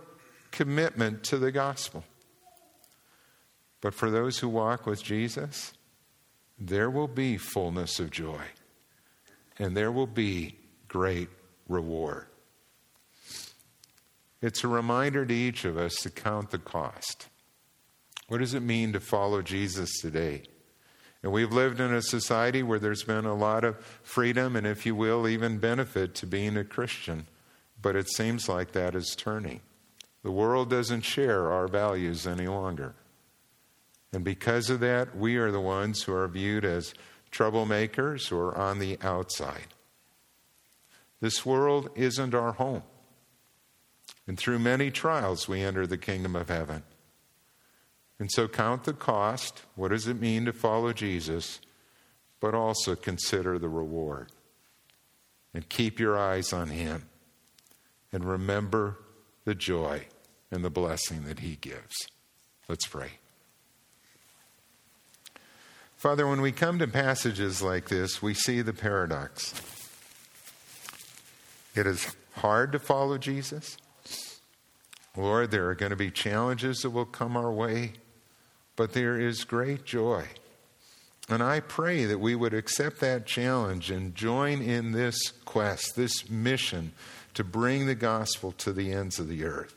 commitment 0.51 1.23
to 1.25 1.39
the 1.39 1.53
gospel. 1.53 2.05
But 3.81 3.95
for 3.95 4.11
those 4.11 4.39
who 4.39 4.49
walk 4.49 4.87
with 4.87 5.03
Jesus, 5.03 5.75
there 6.59 6.91
will 6.91 7.09
be 7.09 7.37
fullness 7.37 8.01
of 8.01 8.11
joy 8.11 8.43
and 9.59 9.77
there 9.77 9.93
will 9.93 10.07
be 10.07 10.57
great 10.89 11.29
reward. 11.69 12.27
It's 14.45 14.63
a 14.63 14.69
reminder 14.69 15.25
to 15.25 15.33
each 15.33 15.65
of 15.65 15.79
us 15.79 15.95
to 16.03 16.11
count 16.11 16.51
the 16.51 16.59
cost. 16.59 17.29
What 18.29 18.41
does 18.41 18.53
it 18.53 18.61
mean 18.61 18.93
to 18.93 19.01
follow 19.01 19.41
Jesus 19.41 19.99
today? 20.03 20.43
And 21.23 21.33
we've 21.33 21.51
lived 21.51 21.81
in 21.81 21.95
a 21.95 22.03
society 22.03 22.63
where 22.63 22.79
there's 22.79 23.05
been 23.05 23.25
a 23.25 23.35
lot 23.35 23.65
of 23.65 23.79
freedom 24.03 24.55
and, 24.55 24.67
if 24.67 24.85
you 24.85 24.95
will, 24.95 25.27
even 25.27 25.57
benefit 25.57 26.15
to 26.17 26.27
being 26.27 26.59
a 26.59 26.65
Christian. 26.65 27.27
But 27.81 27.97
it 27.97 28.11
seems 28.11 28.47
like 28.47 28.73
that 28.73 28.95
is 28.95 29.17
turning. 29.17 29.63
The 30.23 30.31
world 30.31 30.69
doesn't 30.69 31.07
share 31.07 31.51
our 31.51 31.67
values 31.67 32.27
any 32.27 32.47
longer. 32.47 32.95
And 34.13 34.25
because 34.25 34.69
of 34.69 34.81
that, 34.81 35.17
we 35.17 35.37
are 35.37 35.53
the 35.53 35.59
ones 35.59 36.03
who 36.03 36.13
are 36.13 36.29
viewed 36.29 36.67
as 36.67 36.93
troublemakers 37.33 38.31
or 38.31 38.55
on 38.55 38.79
the 38.79 38.99
outside. 39.01 39.69
This 41.23 41.47
world 41.47 41.89
isn't 41.95 42.35
our 42.35 42.53
home. 42.53 42.83
And 44.27 44.39
through 44.39 44.59
many 44.59 44.91
trials, 44.91 45.49
we 45.49 45.61
enter 45.61 45.87
the 45.87 45.99
kingdom 45.99 46.35
of 46.35 46.49
heaven. 46.49 46.83
And 48.19 48.31
so 48.31 48.49
count 48.49 48.85
the 48.85 48.93
cost. 48.93 49.63
What 49.75 49.89
does 49.89 50.07
it 50.07 50.21
mean 50.21 50.45
to 50.47 50.53
follow 50.53 50.93
Jesus? 50.93 51.61
But 52.41 52.55
also 52.55 52.95
consider 52.95 53.59
the 53.59 53.69
reward. 53.69 54.31
And 55.53 55.69
keep 55.69 56.01
your 56.01 56.19
eyes 56.19 56.53
on 56.53 56.69
Him. 56.69 57.07
And 58.13 58.25
remember 58.25 58.99
the 59.45 59.55
joy 59.55 60.07
and 60.51 60.65
the 60.65 60.71
blessing 60.71 61.25
that 61.25 61.41
He 61.41 61.57
gives. 61.57 62.09
Let's 62.69 62.87
pray. 62.87 63.11
Father, 65.97 66.27
when 66.27 66.41
we 66.41 66.53
come 66.53 66.79
to 66.79 66.87
passages 66.87 67.63
like 67.63 67.89
this, 67.89 68.23
we 68.23 68.35
see 68.35 68.63
the 68.63 68.73
paradox. 68.73 69.55
It 71.75 71.87
is 71.87 72.15
hard 72.37 72.73
to 72.73 72.79
follow 72.79 73.19
Jesus. 73.19 73.77
Lord, 75.17 75.51
there 75.51 75.69
are 75.69 75.75
going 75.75 75.91
to 75.91 75.97
be 75.97 76.11
challenges 76.11 76.79
that 76.79 76.91
will 76.91 77.05
come 77.05 77.37
our 77.37 77.53
way, 77.53 77.93
but 78.77 78.93
there 78.93 79.19
is 79.19 79.45
great 79.45 79.85
joy. 79.85 80.27
And 81.29 81.43
I 81.43 81.61
pray 81.61 82.05
that 82.05 82.21
we 82.21 82.35
would 82.35 82.53
accept 82.53 83.01
that 83.01 83.25
challenge 83.25 83.91
and 83.91 84.15
join 84.15 84.61
in 84.61 84.93
this 84.93 85.31
quest, 85.45 85.97
this 85.97 86.29
mission 86.29 86.93
to 87.35 87.45
bring 87.45 87.87
the 87.87 87.95
gospel 87.95 88.53
to 88.53 88.73
the 88.73 88.93
ends 88.93 89.19
of 89.19 89.29
the 89.29 89.45
earth. 89.45 89.75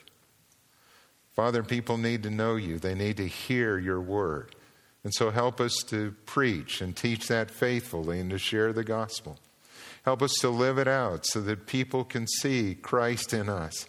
Father, 1.35 1.63
people 1.63 1.97
need 1.97 2.23
to 2.23 2.29
know 2.29 2.55
you, 2.55 2.79
they 2.79 2.95
need 2.95 3.17
to 3.17 3.27
hear 3.27 3.77
your 3.77 4.01
word. 4.01 4.55
And 5.03 5.13
so 5.13 5.29
help 5.29 5.61
us 5.61 5.75
to 5.87 6.15
preach 6.25 6.81
and 6.81 6.95
teach 6.95 7.27
that 7.27 7.51
faithfully 7.51 8.19
and 8.19 8.29
to 8.31 8.37
share 8.37 8.73
the 8.73 8.83
gospel. 8.83 9.37
Help 10.03 10.21
us 10.21 10.33
to 10.41 10.49
live 10.49 10.77
it 10.77 10.87
out 10.87 11.25
so 11.25 11.39
that 11.41 11.67
people 11.67 12.03
can 12.03 12.27
see 12.27 12.75
Christ 12.75 13.33
in 13.33 13.47
us 13.47 13.85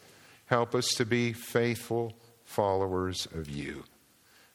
Help 0.49 0.74
us 0.74 0.88
to 0.94 1.05
be 1.05 1.32
faithful 1.32 2.14
followers 2.44 3.26
of 3.34 3.49
you. 3.49 3.84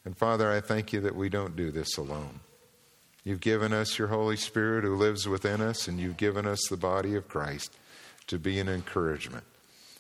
And 0.06 0.18
Father, 0.18 0.52
I 0.52 0.60
thank 0.60 0.92
you 0.92 1.00
that 1.02 1.16
we 1.16 1.30
don't 1.30 1.56
do 1.56 1.72
this 1.72 1.98
alone. 1.98 2.42
You've 3.24 3.40
given 3.40 3.72
us 3.72 3.98
your 3.98 4.10
Holy 4.10 4.36
Spirit 4.36 4.84
who 4.84 4.96
lives 4.96 5.28
within 5.28 5.62
us, 5.62 5.88
and 5.88 6.00
you've 6.00 6.18
given 6.18 6.46
us 6.46 6.60
the 6.68 6.78
body 6.78 7.16
of 7.16 7.30
Christ 7.30 7.74
to 8.28 8.38
be 8.38 8.60
an 8.60 8.68
encouragement. 8.68 9.46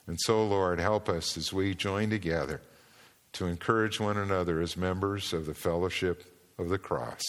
And 0.08 0.20
so, 0.20 0.46
Lord, 0.46 0.80
help 0.80 1.08
us 1.08 1.38
as 1.38 1.54
we 1.54 1.74
join 1.74 2.10
together 2.10 2.60
to 3.34 3.46
encourage 3.46 4.00
one 4.00 4.18
another 4.18 4.62
as 4.62 4.76
members 4.76 5.32
of 5.32 5.46
the 5.46 5.54
fellowship 5.54 6.26
of 6.58 6.70
the 6.70 6.78
cross. 6.78 7.22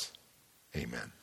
Amen. 0.76 1.13